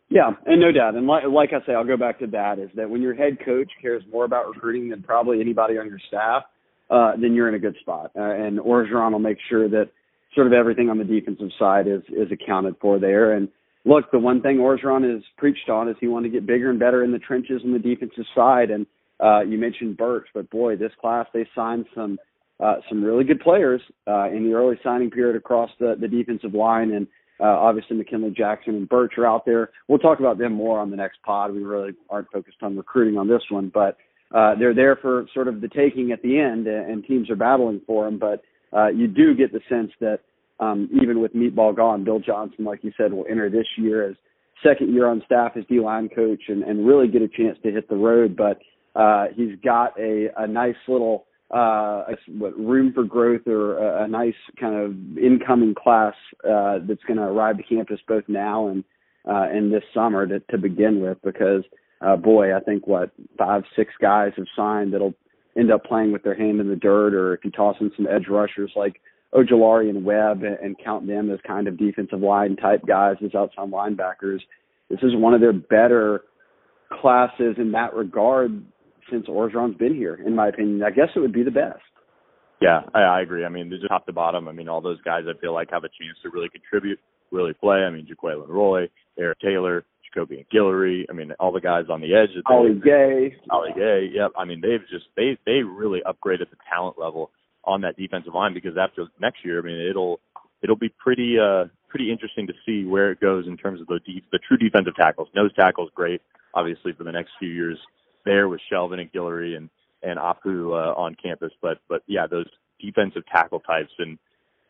Yeah, 0.10 0.32
and 0.46 0.62
no 0.62 0.72
doubt. 0.72 0.96
And 0.96 1.08
like, 1.08 1.24
like 1.30 1.50
I 1.54 1.66
say, 1.66 1.74
I'll 1.74 1.86
go 1.86 1.98
back 1.98 2.20
to 2.20 2.28
that 2.28 2.60
is 2.60 2.70
that 2.76 2.90
when 2.90 3.02
your 3.02 3.16
head 3.16 3.38
coach 3.44 3.72
cares 3.82 4.04
more 4.12 4.26
about 4.26 4.48
recruiting 4.48 4.90
than 4.90 5.02
probably 5.02 5.42
anybody 5.42 5.78
on 5.78 5.88
your 5.88 6.00
staff, 6.08 6.44
uh, 6.90 7.14
then 7.20 7.34
you're 7.34 7.50
in 7.50 7.56
a 7.56 7.60
good 7.60 7.76
spot. 7.82 8.12
Uh, 8.16 8.22
and 8.22 8.60
Orgeron 8.60 9.14
will 9.14 9.20
make 9.20 9.38
sure 9.50 9.68
that 9.70 9.90
sort 10.36 10.48
of 10.48 10.54
everything 10.54 10.90
on 10.90 10.98
the 10.98 11.04
defensive 11.04 11.50
side 11.58 11.88
is 11.88 12.02
is 12.10 12.32
accounted 12.32 12.76
for 12.80 13.00
there. 13.00 13.34
And 13.34 13.48
look, 13.86 14.12
the 14.12 14.20
one 14.20 14.42
thing 14.42 14.58
Orgeron 14.58 15.12
has 15.12 15.24
preached 15.38 15.70
on 15.70 15.90
is 15.90 15.96
he 16.00 16.08
wanted 16.08 16.30
to 16.30 16.34
get 16.34 16.46
bigger 16.46 16.70
and 16.70 16.80
better 16.80 17.04
in 17.04 17.12
the 17.12 17.20
trenches 17.20 17.62
on 17.66 17.74
the 17.74 17.80
defensive 17.80 18.26
side. 18.36 18.70
And 18.70 18.86
uh, 19.20 19.42
you 19.42 19.58
mentioned 19.58 19.98
Burch, 19.98 20.28
but 20.34 20.50
boy, 20.50 20.76
this 20.76 20.92
class 21.00 21.28
they 21.34 21.48
signed 21.56 21.86
some 21.96 22.20
uh, 22.60 22.76
some 22.88 23.04
really 23.04 23.24
good 23.24 23.40
players 23.40 23.82
uh, 24.08 24.30
in 24.30 24.44
the 24.44 24.54
early 24.54 24.76
signing 24.84 25.10
period 25.10 25.36
across 25.36 25.70
the, 25.80 25.96
the 26.00 26.08
defensive 26.08 26.54
line, 26.54 26.92
and 26.92 27.08
uh, 27.40 27.46
obviously 27.46 27.98
McKinley 27.98 28.32
Jackson 28.32 28.76
and 28.76 28.90
Burch 28.90 29.14
are 29.18 29.26
out 29.26 29.46
there. 29.46 29.72
We'll 29.88 30.00
talk 30.00 30.20
about 30.20 30.38
them 30.38 30.54
more 30.54 30.80
on 30.80 30.92
the 30.92 30.98
next 30.98 31.22
pod. 31.24 31.54
We 31.54 31.64
really 31.64 31.94
aren't 32.10 32.32
focused 32.32 32.58
on 32.62 32.78
recruiting 32.78 33.18
on 33.18 33.28
this 33.28 33.42
one, 33.50 33.72
but 33.74 33.98
uh, 34.34 34.56
they're 34.58 34.74
there 34.74 34.96
for 34.96 35.26
sort 35.34 35.48
of 35.48 35.62
the 35.62 35.68
taking 35.68 36.12
at 36.12 36.22
the 36.22 36.40
end, 36.40 36.68
and 36.68 37.04
teams 37.06 37.30
are 37.30 37.36
battling 37.36 37.82
for 37.86 38.06
them. 38.06 38.18
But 38.18 38.44
uh, 38.76 38.88
you 38.88 39.08
do 39.08 39.36
get 39.36 39.52
the 39.52 39.62
sense 39.70 39.92
that 40.00 40.20
um, 40.60 40.90
even 41.02 41.22
with 41.22 41.34
Meatball 41.34 41.76
gone, 41.76 42.04
Bill 42.04 42.20
Johnson, 42.20 42.66
like 42.66 42.84
you 42.84 42.92
said, 42.98 43.14
will 43.14 43.26
enter 43.30 43.50
this 43.50 43.68
year 43.78 44.10
as 44.10 44.16
second 44.64 44.94
year 44.94 45.08
on 45.08 45.22
staff 45.26 45.54
as 45.58 45.64
D 45.70 45.80
line 45.80 46.10
coach 46.10 46.44
and, 46.48 46.64
and 46.64 46.88
really 46.88 47.08
get 47.08 47.22
a 47.22 47.28
chance 47.28 47.58
to 47.64 47.72
hit 47.72 47.90
the 47.90 47.96
road. 47.96 48.36
But 48.36 48.60
uh, 49.00 49.28
he's 49.36 49.56
got 49.64 50.00
a, 50.00 50.30
a 50.38 50.48
nice 50.48 50.76
little 50.88 51.26
uh, 51.54 52.06
what, 52.30 52.58
room 52.58 52.92
for 52.94 53.04
growth 53.04 53.48
or 53.48 53.78
a, 53.78 54.06
a 54.06 54.08
nice 54.08 54.34
kind 54.60 54.76
of 54.76 55.18
incoming 55.18 55.76
class 55.76 56.16
uh, 56.44 56.80
that's 56.88 57.04
going 57.08 57.18
to 57.18 57.24
arrive 57.24 57.58
to 57.58 57.64
campus 57.64 58.00
both 58.08 58.24
now 58.28 58.70
and 58.70 58.84
uh, 59.26 59.48
and 59.50 59.72
this 59.72 59.84
summer 59.94 60.28
to, 60.28 60.40
to 60.52 60.58
begin 60.58 61.00
with. 61.00 61.18
Because 61.24 61.64
uh, 62.02 62.16
boy, 62.16 62.56
I 62.56 62.60
think 62.60 62.88
what 62.88 63.12
five 63.38 63.64
six 63.76 63.92
guys 64.02 64.32
have 64.36 64.48
signed 64.56 64.94
that'll 64.94 65.14
end 65.58 65.72
up 65.72 65.86
playing 65.86 66.12
with 66.12 66.24
their 66.24 66.36
hand 66.36 66.60
in 66.60 66.70
the 66.70 66.76
dirt, 66.76 67.14
or 67.14 67.36
if 67.36 67.46
you 67.46 67.52
toss 67.52 67.76
in 67.80 67.92
some 67.96 68.08
edge 68.08 68.28
rushers 68.28 68.72
like 68.76 69.00
Ojulari 69.34 69.90
and 69.90 70.04
Webb 70.04 70.44
and, 70.44 70.58
and 70.60 70.76
count 70.84 71.08
them 71.08 71.32
as 71.32 71.40
kind 71.46 71.68
of 71.68 71.78
defensive 71.78 72.20
line 72.20 72.56
type 72.56 72.82
guys 72.88 73.18
as 73.24 73.36
outside 73.36 73.70
linebackers. 73.70 74.40
This 74.90 75.00
is 75.04 75.16
one 75.16 75.34
of 75.34 75.42
their 75.42 75.54
better 75.54 76.24
classes 77.02 77.56
in 77.58 77.72
that 77.72 77.94
regard 77.94 78.64
since 79.12 79.28
Orgeron's 79.28 79.78
been 79.78 79.96
here, 79.96 80.20
in 80.26 80.36
my 80.36 80.50
opinion. 80.50 80.84
I 80.84 80.92
guess 80.92 81.10
it 81.16 81.20
would 81.20 81.34
be 81.34 81.44
the 81.44 81.52
best. 81.52 81.82
Yeah, 82.62 82.82
I, 82.94 83.02
I 83.02 83.22
agree. 83.22 83.46
I 83.46 83.50
mean, 83.50 83.70
just 83.70 83.88
top 83.88 84.06
to 84.06 84.14
bottom, 84.14 84.48
I 84.48 84.54
mean, 84.54 84.70
all 84.70 84.82
those 84.82 85.02
guys 85.02 85.24
I 85.28 85.38
feel 85.40 85.54
like 85.54 85.72
have 85.72 85.84
a 85.84 85.90
chance 85.90 86.18
to 86.24 86.30
really 86.30 86.50
contribute, 86.50 87.00
really 87.32 87.54
play. 87.54 87.78
I 87.80 87.90
mean, 87.90 88.08
Jaquelin 88.08 88.48
Roy, 88.48 88.88
Eric 89.20 89.40
Taylor, 89.42 89.84
Jacobian 90.16 90.46
Guillory. 90.54 91.04
I 91.10 91.14
mean, 91.14 91.32
all 91.40 91.52
the 91.52 91.60
guys 91.60 91.86
on 91.90 92.02
the 92.02 92.14
edge. 92.16 92.30
Ali 92.46 92.80
Gaye. 92.84 93.36
Ali 93.50 93.72
Gaye. 93.76 94.10
Yep. 94.14 94.32
I 94.38 94.46
mean, 94.46 94.62
they've 94.62 94.88
just 94.90 95.06
they 95.16 95.38
they 95.46 95.64
really 95.64 96.02
upgraded 96.06 96.50
the 96.50 96.58
talent 96.72 96.98
level 96.98 97.32
on 97.66 97.82
that 97.82 97.98
defensive 97.98 98.34
line 98.34 98.54
because 98.54 98.78
after 98.78 99.08
next 99.20 99.44
year, 99.44 99.60
I 99.60 99.64
mean, 99.64 99.90
it'll 99.90 100.20
it'll 100.62 100.78
be 100.78 100.90
pretty 100.90 101.38
uh 101.40 101.66
pretty 101.90 102.12
interesting 102.12 102.48
to 102.48 102.54
see 102.66 102.86
where 102.86 103.12
it 103.12 103.20
goes 103.20 103.46
in 103.48 103.58
terms 103.58 103.82
of 103.82 103.88
the 103.88 104.00
de- 104.06 104.24
the 104.32 104.40
true 104.40 104.58
defensive 104.58 104.96
tackles. 104.96 105.28
Nose 105.36 105.52
tackles 105.56 105.90
great, 105.94 106.22
obviously 106.54 106.94
for 106.94 107.04
the 107.04 107.12
next 107.12 107.32
few 107.40 107.50
years 107.50 107.78
there 108.26 108.48
with 108.48 108.62
Shelvin 108.72 109.00
and 109.00 109.12
Guillory 109.12 109.56
and 109.56 109.70
and 110.02 110.20
Apu 110.20 110.72
uh, 110.72 110.94
on 111.00 111.16
campus, 111.22 111.52
but 111.62 111.80
but 111.88 112.04
yeah, 112.08 112.28
those 112.28 112.48
defensive 112.80 113.24
tackle 113.32 113.62
types 113.62 113.92
and 114.00 114.18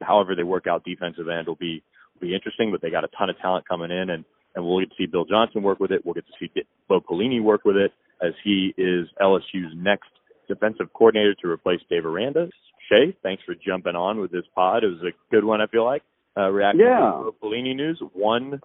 however 0.01 0.35
they 0.35 0.43
work 0.43 0.67
out 0.67 0.83
defensive 0.83 1.27
end 1.27 1.47
will 1.47 1.55
be 1.55 1.83
will 2.13 2.27
be 2.27 2.35
interesting. 2.35 2.71
But 2.71 2.81
they 2.81 2.89
got 2.89 3.03
a 3.03 3.09
ton 3.17 3.29
of 3.29 3.37
talent 3.39 3.67
coming 3.67 3.91
in, 3.91 4.09
and 4.09 4.25
and 4.55 4.65
we'll 4.65 4.79
get 4.79 4.89
to 4.89 4.95
see 4.97 5.05
Bill 5.07 5.25
Johnson 5.25 5.63
work 5.63 5.79
with 5.79 5.91
it. 5.91 6.05
We'll 6.05 6.13
get 6.13 6.25
to 6.27 6.33
see 6.39 6.49
Bo 6.87 6.99
Pelini 7.01 7.41
work 7.41 7.65
with 7.65 7.75
it 7.75 7.91
as 8.21 8.33
he 8.43 8.73
is 8.77 9.07
LSU's 9.21 9.73
next 9.75 10.09
defensive 10.47 10.93
coordinator 10.93 11.35
to 11.41 11.49
replace 11.49 11.79
Dave 11.89 12.05
Aranda. 12.05 12.49
Shea, 12.89 13.15
thanks 13.23 13.43
for 13.43 13.55
jumping 13.55 13.95
on 13.95 14.19
with 14.19 14.31
this 14.31 14.43
pod. 14.53 14.83
It 14.83 14.87
was 14.87 15.01
a 15.01 15.33
good 15.33 15.43
one, 15.43 15.61
I 15.61 15.67
feel 15.67 15.85
like. 15.85 16.03
Uh, 16.35 16.49
reacting 16.49 16.85
yeah. 16.85 16.99
to 16.99 17.33
Pelini 17.41 17.75
news. 17.75 18.01
One 18.13 18.59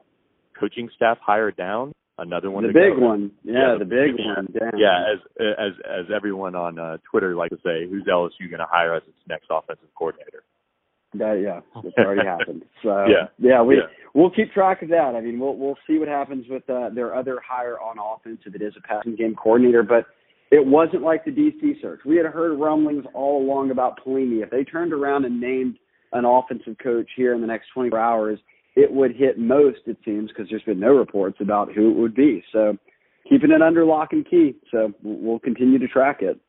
coaching 0.58 0.90
staff 0.96 1.18
hire 1.20 1.50
down, 1.50 1.92
another 2.18 2.50
one. 2.50 2.66
The 2.66 2.72
big 2.72 2.98
go. 2.98 3.06
one, 3.06 3.30
yeah, 3.44 3.52
yeah 3.52 3.72
the, 3.78 3.84
the, 3.84 3.90
big 3.90 4.14
one. 4.18 4.48
Damn. 4.52 4.78
Yeah, 4.78 5.12
as 5.12 5.18
as 5.38 5.72
as 5.84 6.06
everyone 6.14 6.54
on 6.54 6.78
uh, 6.78 6.98
Twitter 7.10 7.34
like 7.34 7.50
to 7.50 7.56
say, 7.64 7.88
who's 7.88 8.04
LSU 8.04 8.50
going 8.50 8.60
to 8.60 8.66
hire 8.68 8.94
as 8.94 9.02
its 9.06 9.18
next 9.28 9.46
offensive 9.50 9.88
coordinator? 9.96 10.44
That 11.14 11.40
yeah, 11.42 11.60
it's 11.82 11.96
already 11.98 12.26
happened. 12.26 12.64
So 12.82 13.06
yeah, 13.06 13.28
yeah, 13.38 13.62
we 13.62 13.76
yeah. 13.76 13.82
we'll 14.14 14.30
keep 14.30 14.52
track 14.52 14.82
of 14.82 14.90
that. 14.90 15.14
I 15.16 15.20
mean, 15.20 15.38
we'll 15.38 15.56
we'll 15.56 15.78
see 15.86 15.98
what 15.98 16.08
happens 16.08 16.46
with 16.48 16.68
uh, 16.68 16.90
their 16.94 17.14
other 17.14 17.40
hire 17.46 17.78
on 17.80 17.96
offense 17.98 18.40
if 18.44 18.54
it 18.54 18.62
is 18.62 18.74
a 18.76 18.86
passing 18.86 19.16
game 19.16 19.34
coordinator, 19.34 19.82
but 19.82 20.06
it 20.50 20.64
wasn't 20.64 21.02
like 21.02 21.24
the 21.24 21.30
DC 21.30 21.80
search. 21.80 22.00
We 22.04 22.16
had 22.16 22.26
heard 22.26 22.58
rumblings 22.58 23.04
all 23.14 23.42
along 23.42 23.70
about 23.70 24.00
Pelini. 24.04 24.42
If 24.42 24.50
they 24.50 24.64
turned 24.64 24.92
around 24.92 25.24
and 25.24 25.40
named 25.40 25.78
an 26.12 26.24
offensive 26.24 26.76
coach 26.82 27.08
here 27.16 27.34
in 27.34 27.42
the 27.42 27.46
next 27.46 27.66
24 27.74 27.98
hours, 27.98 28.38
it 28.78 28.92
would 28.92 29.16
hit 29.16 29.38
most, 29.38 29.80
it 29.86 29.96
seems, 30.04 30.30
because 30.30 30.46
there's 30.48 30.62
been 30.62 30.78
no 30.78 30.94
reports 30.94 31.38
about 31.40 31.72
who 31.72 31.90
it 31.90 31.96
would 31.96 32.14
be. 32.14 32.44
So 32.52 32.78
keeping 33.28 33.50
it 33.50 33.60
under 33.60 33.84
lock 33.84 34.12
and 34.12 34.24
key. 34.24 34.54
So 34.70 34.92
we'll 35.02 35.40
continue 35.40 35.80
to 35.80 35.88
track 35.88 36.18
it. 36.22 36.40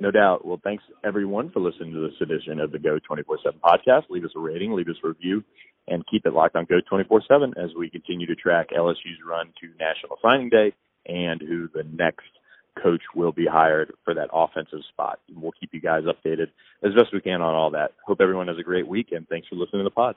No 0.00 0.10
doubt. 0.10 0.46
Well, 0.46 0.60
thanks 0.64 0.84
everyone 1.04 1.50
for 1.50 1.60
listening 1.60 1.92
to 1.92 2.00
this 2.00 2.20
edition 2.20 2.60
of 2.60 2.72
the 2.72 2.78
Geaux 2.78 2.98
24 3.06 3.38
7 3.44 3.60
podcast. 3.62 4.08
Leave 4.08 4.24
us 4.24 4.30
a 4.34 4.40
rating, 4.40 4.72
leave 4.72 4.88
us 4.88 4.96
a 5.04 5.08
review, 5.08 5.44
and 5.86 6.02
keep 6.10 6.24
it 6.24 6.32
locked 6.32 6.56
on 6.56 6.66
Geaux 6.66 6.80
24 6.88 7.22
7 7.28 7.54
as 7.62 7.70
we 7.78 7.90
continue 7.90 8.26
to 8.26 8.34
track 8.34 8.68
LSU's 8.76 9.20
run 9.26 9.52
to 9.60 9.68
National 9.78 10.16
Signing 10.22 10.48
Day 10.48 10.72
and 11.06 11.42
who 11.42 11.68
the 11.74 11.84
next 11.92 12.26
coach 12.82 13.02
will 13.14 13.32
be 13.32 13.46
hired 13.46 13.92
for 14.04 14.14
that 14.14 14.28
offensive 14.32 14.80
spot. 14.92 15.20
And 15.28 15.40
we'll 15.40 15.52
keep 15.58 15.70
you 15.72 15.80
guys 15.80 16.04
updated 16.04 16.48
as 16.82 16.94
best 16.94 17.12
we 17.12 17.20
can 17.20 17.42
on 17.42 17.54
all 17.54 17.70
that. 17.70 17.92
Hope 18.06 18.20
everyone 18.20 18.48
has 18.48 18.58
a 18.58 18.62
great 18.62 18.88
week, 18.88 19.08
and 19.12 19.28
thanks 19.28 19.48
for 19.48 19.56
listening 19.56 19.80
to 19.80 19.84
the 19.84 19.90
pod. 19.90 20.16